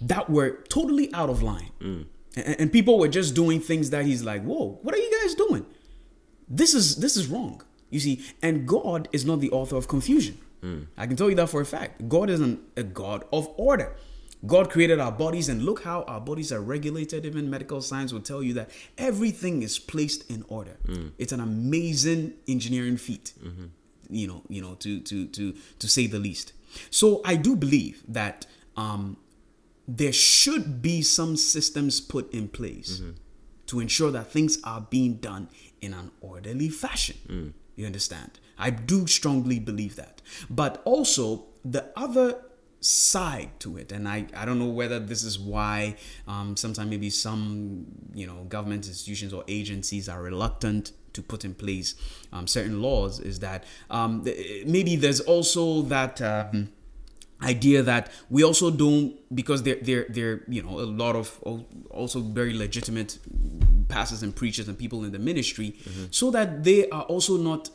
[0.00, 2.06] that were totally out of line, mm.
[2.36, 5.34] and, and people were just doing things that he's like, "Whoa, what are you guys
[5.34, 5.66] doing?
[6.48, 7.62] This is this is wrong."
[7.92, 10.38] You see, and God is not the author of confusion.
[10.62, 10.86] Mm.
[10.96, 12.08] I can tell you that for a fact.
[12.08, 13.94] God isn't a God of order.
[14.44, 17.24] God created our bodies, and look how our bodies are regulated.
[17.24, 20.76] Even medical science will tell you that everything is placed in order.
[20.86, 21.12] Mm.
[21.18, 23.66] It's an amazing engineering feat, mm-hmm.
[24.10, 26.54] you know, you know, to to to to say the least.
[26.90, 29.16] So I do believe that um,
[29.86, 33.10] there should be some systems put in place mm-hmm.
[33.66, 35.48] to ensure that things are being done
[35.80, 37.16] in an orderly fashion.
[37.28, 37.52] Mm.
[37.76, 38.38] You understand?
[38.58, 40.22] I do strongly believe that.
[40.50, 42.42] But also the other
[42.80, 45.94] side to it and i i don't know whether this is why
[46.26, 51.54] um, sometimes maybe some you know government institutions or agencies are reluctant to put in
[51.54, 51.94] place
[52.32, 54.24] um, certain laws is that um,
[54.66, 56.72] maybe there's also that um,
[57.42, 61.38] idea that we also don't because they're they're they're you know a lot of
[61.90, 63.18] also very legitimate
[63.88, 66.04] pastors and preachers and people in the ministry mm-hmm.
[66.10, 67.70] so that they are also not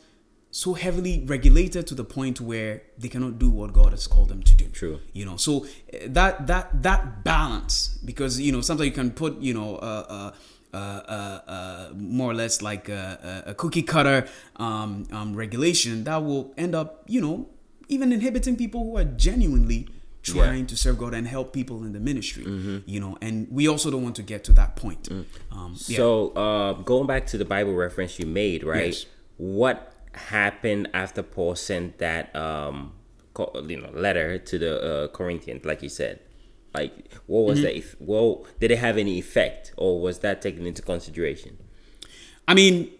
[0.50, 4.42] so heavily regulated to the point where they cannot do what God has called them
[4.42, 4.66] to do.
[4.68, 5.00] True.
[5.12, 9.38] You know, so eh, that that that balance, because you know sometimes you can put
[9.40, 10.32] you know uh,
[10.72, 16.24] uh, uh, uh, more or less like a, a cookie cutter um, um, regulation that
[16.24, 17.48] will end up you know
[17.88, 19.88] even inhibiting people who are genuinely
[20.22, 20.66] trying yeah.
[20.66, 22.44] to serve God and help people in the ministry.
[22.44, 22.78] Mm-hmm.
[22.86, 25.04] You know, and we also don't want to get to that point.
[25.04, 25.24] Mm.
[25.52, 25.96] Um, yeah.
[25.96, 28.86] So uh, going back to the Bible reference you made, right?
[28.86, 29.06] Yes.
[29.36, 32.92] What happened after Paul sent that um
[33.68, 36.20] you know letter to the uh, Corinthians, like you said?
[36.74, 37.80] Like, what was mm-hmm.
[37.98, 38.46] the well?
[38.60, 41.58] Did it have any effect, or was that taken into consideration?
[42.46, 42.90] I mean,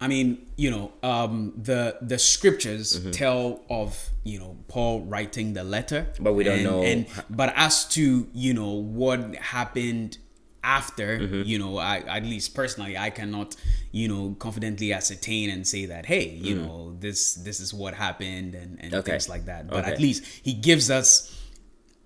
[0.00, 3.10] I mean, you know, um, the the scriptures mm-hmm.
[3.10, 6.82] tell of you know Paul writing the letter, but we don't and, know.
[6.82, 10.18] And but as to you know what happened
[10.64, 11.42] after mm-hmm.
[11.44, 13.54] you know I, at least personally i cannot
[13.92, 16.66] you know confidently ascertain and say that hey you mm.
[16.66, 19.12] know this this is what happened and, and okay.
[19.12, 19.92] things like that but okay.
[19.92, 21.37] at least he gives us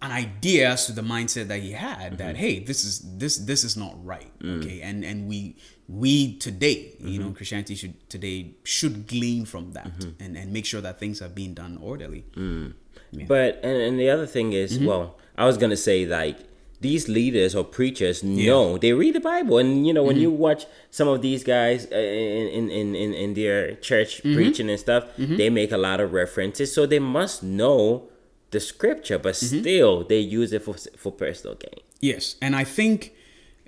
[0.03, 2.17] an idea as to the mindset that he had mm-hmm.
[2.17, 4.59] that hey this is this this is not right mm.
[4.59, 5.57] okay and and we
[5.89, 7.09] we today mm-hmm.
[7.09, 7.35] you know mm-hmm.
[7.35, 10.23] christianity should today should glean from that mm-hmm.
[10.23, 12.73] and and make sure that things are being done orderly mm.
[13.13, 13.25] yeah.
[13.27, 14.87] but and, and the other thing is mm-hmm.
[14.87, 16.37] well i was gonna say like
[16.81, 18.79] these leaders or preachers know yeah.
[18.81, 20.23] they read the Bible, and you know when mm-hmm.
[20.23, 24.35] you watch some of these guys uh, in in in, in their church mm-hmm.
[24.35, 25.37] preaching and stuff, mm-hmm.
[25.37, 28.09] they make a lot of references, so they must know
[28.53, 29.61] the scripture, but mm-hmm.
[29.61, 31.81] still they use it for for personal gain.
[32.01, 33.13] Yes, and I think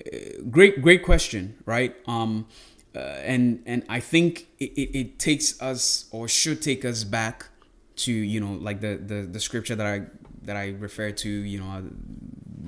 [0.01, 1.95] uh, great great question, right?
[2.07, 2.47] Um,
[2.95, 7.49] uh, and and I think it, it, it takes us or should take us back
[7.97, 10.07] to you know like the the the scripture that I
[10.45, 11.85] that I referred to, you know,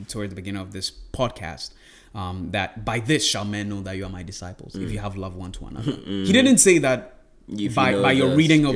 [0.09, 1.73] toward the beginning of this podcast.
[2.14, 4.83] Um, that by this shall men know that you are my disciples mm.
[4.83, 5.93] if you have love one to another.
[6.07, 6.27] Mm.
[6.27, 7.16] He didn't say that
[7.49, 8.74] if by, you by your reading of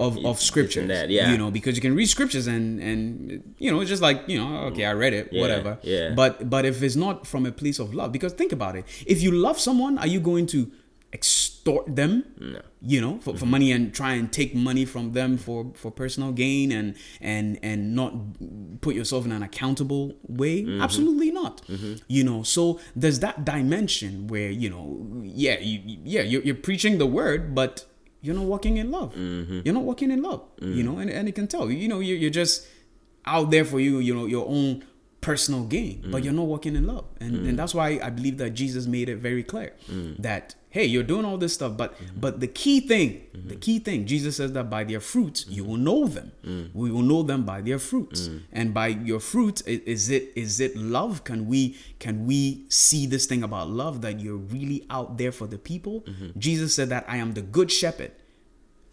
[0.00, 1.30] of, of scriptures, that, yeah.
[1.30, 4.38] you know, because you can read scriptures and and you know, it's just like you
[4.38, 5.78] know, okay, I read it, yeah, whatever.
[5.82, 6.12] Yeah.
[6.14, 9.22] But but if it's not from a place of love, because think about it, if
[9.22, 10.70] you love someone, are you going to
[11.12, 12.60] extort them no.
[12.80, 13.40] you know for, mm-hmm.
[13.40, 17.58] for money and try and take money from them for for personal gain and and
[17.64, 18.14] and not
[18.80, 20.80] put yourself in an accountable way mm-hmm.
[20.80, 21.94] absolutely not mm-hmm.
[22.06, 26.98] you know so there's that dimension where you know yeah you yeah you're, you're preaching
[26.98, 27.86] the word but
[28.22, 29.60] you're not walking in love mm-hmm.
[29.64, 30.84] you're not walking in love you mm-hmm.
[30.84, 32.66] know and, and it can tell you know you're, you're just
[33.26, 34.84] out there for you you know your own
[35.20, 36.24] personal gain but mm.
[36.24, 37.56] you're not walking in love and, and mm.
[37.56, 40.16] that's why i believe that jesus made it very clear mm.
[40.16, 42.20] that hey you're doing all this stuff but mm-hmm.
[42.20, 43.48] but the key thing mm-hmm.
[43.48, 46.70] the key thing jesus says that by their fruits you will know them mm.
[46.72, 48.40] we will know them by their fruits mm.
[48.52, 53.26] and by your fruit is it is it love can we can we see this
[53.26, 56.38] thing about love that you're really out there for the people mm-hmm.
[56.38, 58.12] jesus said that i am the good shepherd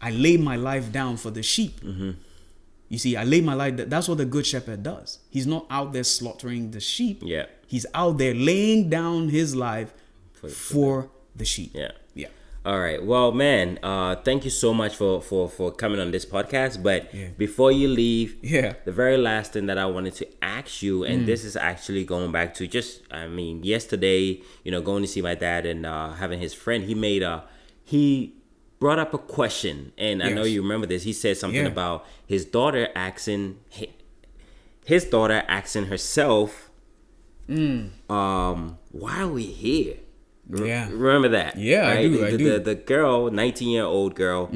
[0.00, 2.10] i lay my life down for the sheep mm-hmm.
[2.88, 5.92] you see i lay my life that's what the good shepherd does he's not out
[5.92, 9.94] there slaughtering the sheep yeah he's out there laying down his life
[10.32, 11.72] for, for the sheep.
[11.74, 11.92] Yeah.
[12.14, 12.28] Yeah.
[12.66, 13.02] All right.
[13.02, 16.82] Well, man, uh, thank you so much for for for coming on this podcast.
[16.82, 17.28] But Yeah.
[17.38, 18.74] before you leave, Yeah.
[18.84, 22.30] the very last thing that I wanted to ask you, and this is actually going
[22.32, 26.12] back to just, I mean, yesterday, you know, going to see my dad and uh,
[26.14, 27.44] having his friend, he made a,
[27.84, 28.34] he
[28.80, 31.04] brought up a question, and I know you remember this.
[31.04, 31.68] He said something Yeah.
[31.72, 33.56] about his daughter asking,
[34.84, 36.70] his daughter asking herself,
[37.48, 39.96] um, why are we here?
[40.52, 40.88] Yeah.
[40.90, 41.56] Remember that?
[41.58, 42.52] Yeah, I do, The, I do.
[42.52, 44.50] The, the girl, 19 year old girl,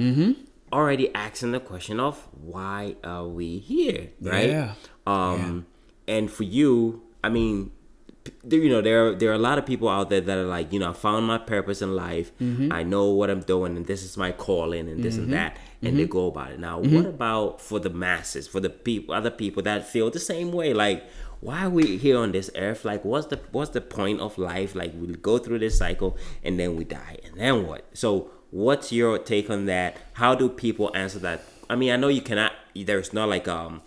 [0.72, 4.08] already asking the question of why are we here?
[4.20, 4.48] Right?
[4.50, 4.74] Yeah.
[5.06, 5.66] Um,
[6.08, 7.70] and for you, I mean,
[8.48, 10.72] you know, there are, there are a lot of people out there that are like,
[10.72, 12.32] you know, I found my purpose in life.
[12.38, 12.72] Mm-hmm.
[12.72, 15.90] I know what I'm doing, and this is my calling, and this and that, and
[15.90, 15.96] Mm-hmm.
[15.98, 16.60] they go about it.
[16.60, 20.52] Now, what about for the masses, for the people, other people that feel the same
[20.52, 20.72] way?
[20.72, 21.04] Like,
[21.42, 22.84] why are we here on this earth?
[22.84, 24.74] Like, what's the what's the point of life?
[24.76, 27.84] Like, we go through this cycle, and then we die, and then what?
[27.94, 29.96] So, what's your take on that?
[30.14, 31.42] How do people answer that?
[31.68, 32.52] I mean, I know you cannot.
[32.76, 33.82] There's not like um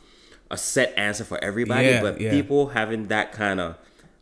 [0.51, 2.29] a set answer for everybody, Yeah, but yeah.
[2.29, 3.77] people having that kind of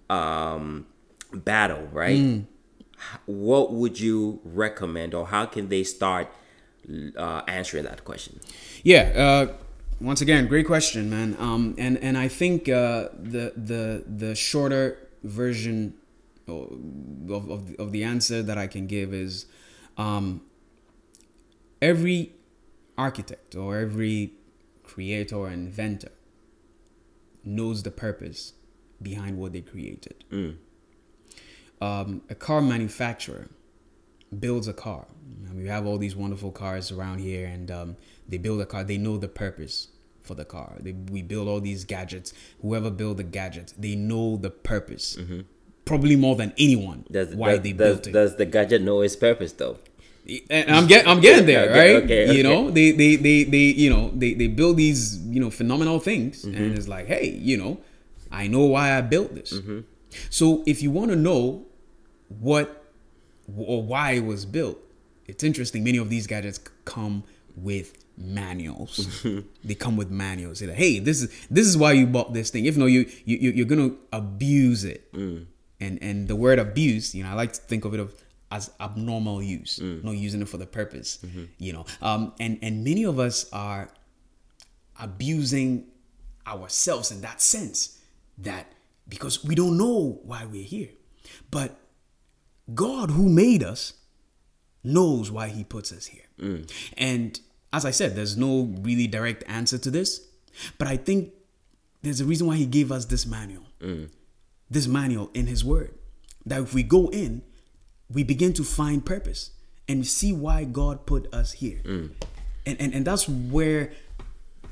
[0.09, 0.85] um
[1.33, 2.17] battle, right?
[2.19, 2.45] Mm.
[3.25, 6.27] What would you recommend, or how can they start
[7.17, 8.39] uh, answering that question?
[8.83, 9.11] Yeah.
[9.15, 9.53] Uh,
[9.99, 11.35] once again, great question, man.
[11.39, 15.95] Um, and and I think uh, the the the shorter version
[16.47, 19.45] of, of of the answer that I can give is,
[19.97, 20.41] um,
[21.81, 22.33] every
[22.97, 24.33] architect or every
[24.83, 26.11] creator or inventor
[27.43, 28.53] knows the purpose
[29.01, 30.23] behind what they created.
[31.81, 33.49] Um, a car manufacturer
[34.39, 35.05] builds a car.
[35.49, 38.65] I mean, we have all these wonderful cars around here, and um, they build a
[38.65, 38.83] car.
[38.83, 39.89] They know the purpose
[40.21, 40.77] for the car.
[40.79, 42.33] They, we build all these gadgets.
[42.61, 45.17] Whoever build the gadgets, they know the purpose.
[45.85, 47.05] Probably more than anyone.
[47.11, 48.11] Does why does, they does, built it.
[48.13, 49.79] does the gadget know its purpose though?
[50.49, 52.03] And I'm get I'm getting there, Okay, right?
[52.05, 52.37] okay, okay.
[52.37, 55.99] You know, they they they they you know they they build these you know phenomenal
[55.99, 56.55] things, Mm-hmm.
[56.55, 57.79] and it's like, hey, you know,
[58.31, 59.51] I know why I built this.
[59.51, 59.81] Mm-hmm.
[60.29, 61.65] So if you want to know
[62.39, 62.82] what
[63.55, 64.77] or why it was built,
[65.27, 65.83] it's interesting.
[65.83, 67.23] Many of these gadgets come
[67.55, 69.25] with manuals.
[69.63, 70.59] they come with manuals.
[70.59, 72.65] Say, like, hey, this is this is why you bought this thing.
[72.65, 75.11] If no, you you you- you're gonna abuse it.
[75.13, 75.45] Mm.
[75.79, 78.13] And and the word abuse, you know, I like to think of it of
[78.51, 80.03] as abnormal use, mm.
[80.03, 81.17] not using it for the purpose.
[81.25, 81.45] Mm-hmm.
[81.57, 83.89] You know, um, and and many of us are
[84.99, 85.87] abusing
[86.45, 87.99] ourselves in that sense
[88.37, 88.71] that
[89.07, 90.89] because we don't know why we're here.
[91.51, 91.77] But
[92.73, 93.93] God who made us
[94.83, 96.25] knows why he puts us here.
[96.39, 96.71] Mm.
[96.97, 97.39] And
[97.71, 100.27] as I said, there's no really direct answer to this,
[100.77, 101.33] but I think
[102.01, 103.63] there's a reason why he gave us this manual.
[103.79, 104.09] Mm.
[104.69, 105.93] This manual in his word.
[106.45, 107.41] That if we go in,
[108.11, 109.51] we begin to find purpose
[109.87, 111.81] and see why God put us here.
[111.83, 112.11] Mm.
[112.65, 113.91] And, and and that's where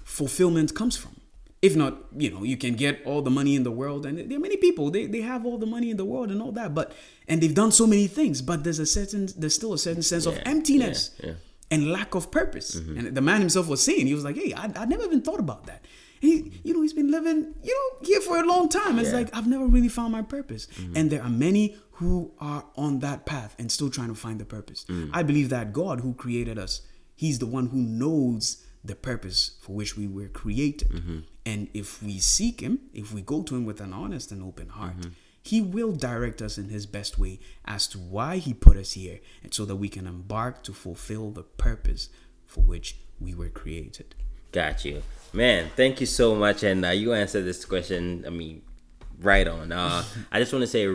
[0.04, 1.21] fulfillment comes from.
[1.62, 4.38] If not, you know, you can get all the money in the world, and there
[4.38, 6.74] are many people they, they have all the money in the world and all that,
[6.74, 6.92] but
[7.28, 10.26] and they've done so many things, but there's a certain there's still a certain sense
[10.26, 11.36] of emptiness yeah, yeah.
[11.70, 12.76] and lack of purpose.
[12.76, 12.98] Mm-hmm.
[12.98, 15.40] And the man himself was saying, he was like, "Hey, I, I never even thought
[15.40, 15.86] about that."
[16.24, 18.98] And he, you know, he's been living, you know, here for a long time.
[18.98, 19.18] It's Yeah.
[19.18, 20.68] like I've never really found my purpose.
[20.68, 20.98] Mm-hmm.
[20.98, 24.46] And there are many who are on that path and still trying to find the
[24.46, 24.86] purpose.
[24.90, 25.12] Mm.
[25.14, 26.82] I believe that God, who created us,
[27.16, 31.24] He's the one who knows the purpose for which we were created.
[31.46, 34.70] And if we seek Him, if we go to Him with an honest and open
[34.70, 34.96] heart,
[35.44, 39.20] He will direct us in His best way as to why He put us here,
[39.44, 42.10] and so that we can embark to fulfill the purpose
[42.46, 44.16] for which we were created.
[44.52, 45.02] Got you,
[45.34, 45.70] man.
[45.76, 48.24] Thank you so much, and uh, you answered this question.
[48.28, 48.62] I mean,
[49.20, 49.72] right on.
[49.72, 50.88] Uh, I just want to say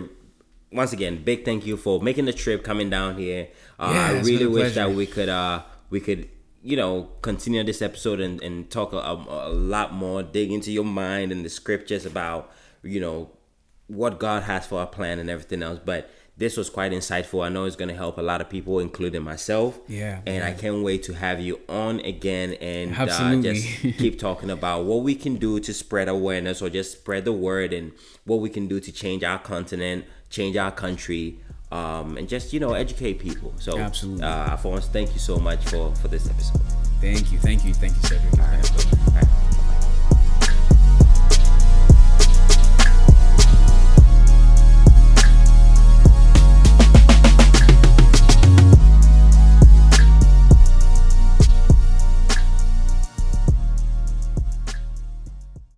[0.73, 3.49] once again, big thank you for making the trip, coming down here.
[3.79, 6.29] Uh, Yeah, I really wish that we could, uh, we could,
[6.67, 10.73] you know, continue this episode and, and talk a, a, a lot more, dig into
[10.73, 12.53] your mind and the scriptures about,
[12.83, 13.31] you know,
[13.87, 15.79] what God has for our plan and everything else.
[15.85, 17.47] But this was quite insightful.
[17.47, 19.79] I know it's going to help a lot of people, including myself.
[19.87, 23.67] Yeah, And I can't wait to have you on again and uh, just
[23.99, 27.73] keep talking about what we can do to spread awareness or just spread the word
[27.73, 27.93] and
[28.25, 31.39] what we can do to change our continent, change our country,
[31.73, 33.53] um, and just you know educate people.
[33.59, 34.25] So, Absolutely.
[34.25, 36.61] uh, Alphonse, thank you so much for for this episode.
[37.01, 39.36] Thank you, thank you, thank you, Cedric.